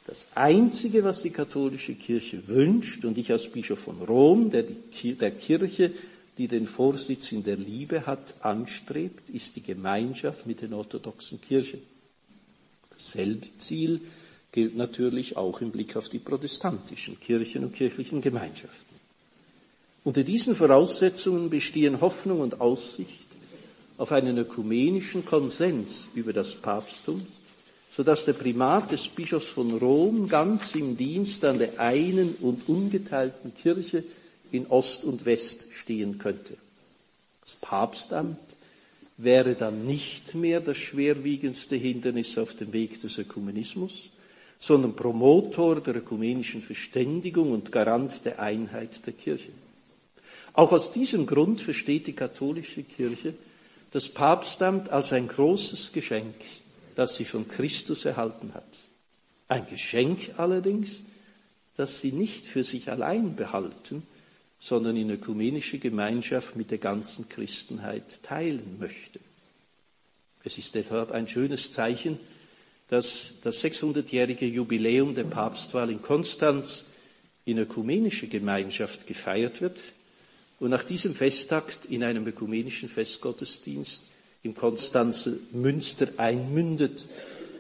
Das 0.07 0.29
Einzige, 0.35 1.05
was 1.05 1.23
die 1.23 1.31
katholische 1.31 1.95
Kirche 1.95 2.49
wünscht, 2.49 3.05
und 3.05 3.19
ich 3.19 3.31
als 3.31 3.51
Bischof 3.51 3.79
von 3.79 4.03
Rom, 4.03 4.51
der, 4.51 4.65
die, 4.65 5.15
der 5.15 5.31
Kirche, 5.31 5.93
die 6.39 6.49
den 6.49 6.67
Vorsitz 6.67 7.31
in 7.33 7.45
der 7.45 7.57
Liebe 7.57 8.07
hat, 8.07 8.35
anstrebt, 8.41 9.29
ist 9.29 9.57
die 9.57 9.63
Gemeinschaft 9.63 10.47
mit 10.47 10.63
den 10.63 10.73
orthodoxen 10.73 11.41
Kirchen. 11.41 11.81
Dasselbe 12.91 13.47
Ziel 13.59 14.01
gilt 14.51 14.77
natürlich 14.77 15.37
auch 15.37 15.61
im 15.61 15.71
Blick 15.71 15.97
auf 15.97 16.09
die 16.09 16.19
protestantischen 16.19 17.21
Kirchen 17.21 17.65
und 17.65 17.75
kirchlichen 17.75 18.21
Gemeinschaften. 18.21 18.93
Unter 20.05 20.25
diesen 20.25 20.57
Voraussetzungen 20.57 21.49
bestehen 21.49 22.01
Hoffnung 22.01 22.41
und 22.41 22.61
Aussicht 22.61 23.22
auf 24.03 24.11
einen 24.11 24.37
ökumenischen 24.37 25.25
Konsens 25.25 26.09
über 26.17 26.33
das 26.33 26.57
Papsttum, 26.57 27.25
sodass 27.89 28.25
der 28.25 28.33
Primat 28.33 28.91
des 28.91 29.07
Bischofs 29.07 29.47
von 29.47 29.79
Rom 29.79 30.27
ganz 30.27 30.75
im 30.75 30.97
Dienst 30.97 31.45
an 31.45 31.61
der 31.61 31.79
einen 31.79 32.35
und 32.41 32.69
ungeteilten 32.69 33.55
Kirche 33.55 34.03
in 34.51 34.67
Ost 34.67 35.05
und 35.05 35.25
West 35.25 35.69
stehen 35.73 36.19
könnte. 36.19 36.55
Das 37.43 37.55
Papstamt 37.55 38.57
wäre 39.19 39.55
dann 39.55 39.87
nicht 39.87 40.35
mehr 40.35 40.61
das 40.61 40.79
schwerwiegendste 40.79 41.77
Hindernis 41.77 42.37
auf 42.39 42.57
dem 42.57 42.73
Weg 42.73 43.01
des 43.01 43.19
Ökumenismus, 43.19 44.11
sondern 44.59 44.97
Promotor 44.97 45.81
der 45.81 45.95
ökumenischen 45.95 46.61
Verständigung 46.61 47.53
und 47.53 47.71
Garant 47.71 48.25
der 48.25 48.41
Einheit 48.41 49.07
der 49.07 49.13
Kirche. 49.13 49.53
Auch 50.55 50.73
aus 50.73 50.91
diesem 50.91 51.25
Grund 51.25 51.61
versteht 51.61 52.09
die 52.09 52.15
katholische 52.15 52.83
Kirche 52.83 53.35
das 53.93 54.09
Papstamt 54.09 54.89
als 54.91 55.13
ein 55.13 55.29
großes 55.29 55.93
Geschenk, 55.93 56.35
das 56.95 57.15
sie 57.17 57.25
von 57.25 57.47
Christus 57.47 58.05
erhalten 58.05 58.53
hat. 58.55 58.65
Ein 59.49 59.67
Geschenk 59.67 60.31
allerdings, 60.39 61.03
das 61.77 62.01
sie 62.01 62.13
nicht 62.13 62.47
für 62.47 62.65
sich 62.65 62.91
allein 62.91 63.37
behalten, 63.37 64.03
sondern 64.59 64.97
in 64.97 65.11
ökumenische 65.11 65.79
Gemeinschaft 65.79 66.57
mit 66.57 66.71
der 66.71 66.79
ganzen 66.79 67.29
Christenheit 67.29 68.23
teilen 68.23 68.77
möchte. 68.79 69.21
Es 70.45 70.57
ist 70.57 70.75
deshalb 70.75 71.11
ein 71.11 71.29
schönes 71.29 71.71
Zeichen, 71.71 72.19
dass 72.89 73.35
das 73.43 73.63
600-jährige 73.63 74.47
Jubiläum 74.47 75.15
der 75.15 75.25
Papstwahl 75.25 75.91
in 75.91 76.01
Konstanz 76.01 76.87
in 77.45 77.59
ökumenischer 77.59 78.27
Gemeinschaft 78.27 79.07
gefeiert 79.07 79.61
wird 79.61 79.79
und 80.63 80.71
nach 80.71 80.85
diesem 80.85 81.13
Festtakt 81.13 81.87
in 81.87 82.05
einem 82.05 82.25
ökumenischen 82.25 82.89
Festgottesdienst 82.89 84.11
im 84.45 84.55
Konstanzer 84.55 85.33
Münster 85.51 86.07
einmündet, 86.19 87.05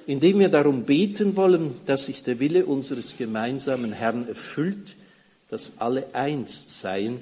indem 0.07 0.38
wir 0.38 0.48
darum 0.48 0.84
beten 0.84 1.34
wollen, 1.34 1.74
dass 1.84 2.05
sich 2.05 2.22
der 2.22 2.38
Wille 2.38 2.64
unseres 2.64 3.16
gemeinsamen 3.16 3.92
Herrn 3.92 4.28
erfüllt, 4.28 4.94
dass 5.48 5.78
alle 5.78 6.14
eins 6.14 6.80
seien, 6.80 7.20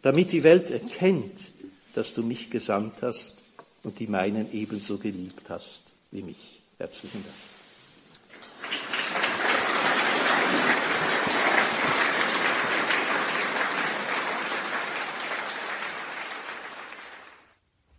damit 0.00 0.32
die 0.32 0.44
Welt 0.44 0.70
erkennt, 0.70 1.52
dass 1.92 2.14
du 2.14 2.22
mich 2.22 2.48
gesandt 2.48 3.02
hast 3.02 3.42
und 3.82 3.98
die 3.98 4.06
meinen 4.06 4.50
ebenso 4.54 4.96
geliebt 4.96 5.50
hast 5.50 5.92
wie 6.10 6.22
mich. 6.22 6.62
Herzlichen 6.78 7.22
Dank. 7.22 7.57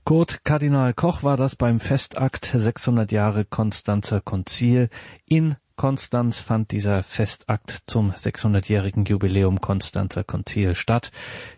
Kurt 0.10 0.43
Kardinal 0.43 0.95
Koch 0.95 1.22
war 1.22 1.38
das 1.38 1.55
beim 1.55 1.80
Festakt 1.80 2.51
600 2.51 3.12
Jahre 3.12 3.45
Konstanzer 3.45 4.22
Konzil 4.22 4.89
in 5.28 5.55
Konstanz 5.80 6.41
fand 6.41 6.71
dieser 6.71 7.03
Festakt 7.03 7.84
zum 7.88 8.11
600-jährigen 8.11 9.05
Jubiläum 9.05 9.61
Konstanzer 9.61 10.25
Konzil 10.25 10.75
statt. 10.75 11.09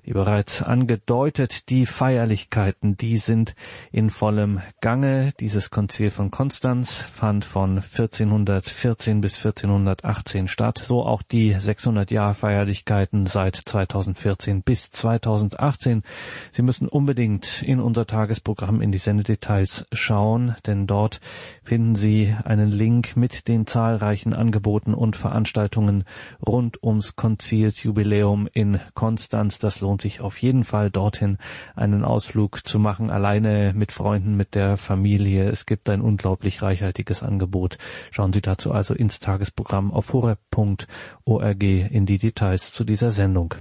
Wie 0.04 0.12
bereits 0.12 0.62
angedeutet, 0.62 1.70
die 1.70 1.88
Feierlichkeiten, 1.88 2.98
die 2.98 3.18
sind 3.18 3.56
in 3.92 4.12
vollem 4.12 4.62
Gange. 4.80 5.34
Dieses 5.40 5.72
Konzil 5.72 6.12
von 6.12 6.30
Konstanz 6.30 7.02
fand 7.02 7.46
von 7.46 7.78
1414 7.78 9.22
bis 9.22 9.38
1418 9.38 10.48
statt, 10.48 10.78
so 10.86 11.04
auch 11.04 11.24
die 11.24 11.56
600-Jahr-Feierlichkeiten 11.56 13.26
seit 13.26 13.56
2014 13.56 14.62
bis 14.62 14.92
2018. 14.92 16.04
Sie 16.52 16.62
müssen 16.62 16.88
unbedingt 16.88 17.64
in 17.64 17.80
unser 17.80 18.06
Tagesprogramm 18.06 18.82
in 18.82 18.92
die 18.92 19.00
Sendedetails 19.00 19.88
schauen, 19.92 20.56
denn 20.68 20.86
dort 20.86 21.22
finden 21.64 21.96
Sie 21.96 22.36
einen 22.44 22.70
Link 22.70 23.18
mit 23.18 23.48
den 23.48 23.66
zahlreichen 23.66 24.11
zahlreichen 24.12 24.34
Angeboten 24.34 24.94
und 24.94 25.16
Veranstaltungen 25.16 26.04
rund 26.46 26.84
ums 26.84 27.16
Konzilsjubiläum 27.16 28.50
in 28.52 28.82
Konstanz. 28.94 29.58
Das 29.58 29.80
lohnt 29.80 30.02
sich 30.02 30.20
auf 30.20 30.38
jeden 30.42 30.66
Fall 30.66 30.92
dorthin 30.92 31.38
einen 31.76 32.04
Ausflug 32.04 32.68
zu 32.68 32.78
machen, 32.78 33.10
alleine 33.10 33.72
mit 33.74 33.94
Freunden, 33.94 34.36
mit 34.36 34.54
der 34.54 34.76
Familie. 34.76 35.50
Es 35.50 35.66
gibt 35.66 35.88
ein 35.88 36.02
unglaublich 36.02 36.62
reichhaltiges 36.62 37.24
Angebot. 37.24 37.78
Schauen 38.12 38.34
Sie 38.34 38.42
dazu 38.42 38.74
also 38.74 38.94
ins 38.94 39.20
Tagesprogramm 39.20 39.94
auf 39.94 40.12
horeb.org 40.12 41.64
in 41.64 42.06
die 42.06 42.18
Details 42.18 42.74
zu 42.74 42.84
dieser 42.84 43.12
Sendung. 43.12 43.56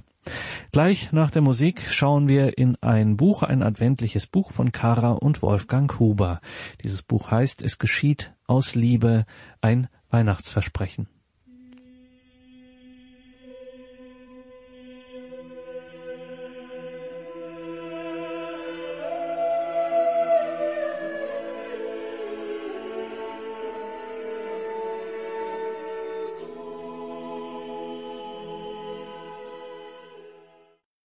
Gleich 0.71 1.11
nach 1.11 1.31
der 1.31 1.41
Musik 1.41 1.81
schauen 1.89 2.27
wir 2.27 2.57
in 2.57 2.75
ein 2.81 3.17
Buch, 3.17 3.41
ein 3.41 3.63
adventliches 3.63 4.27
Buch 4.27 4.51
von 4.51 4.71
Kara 4.71 5.11
und 5.11 5.41
Wolfgang 5.41 5.99
Huber. 5.99 6.41
Dieses 6.83 7.01
Buch 7.01 7.31
heißt 7.31 7.61
Es 7.61 7.79
geschieht 7.79 8.33
aus 8.45 8.75
Liebe 8.75 9.25
ein 9.61 9.87
Weihnachtsversprechen 10.11 11.07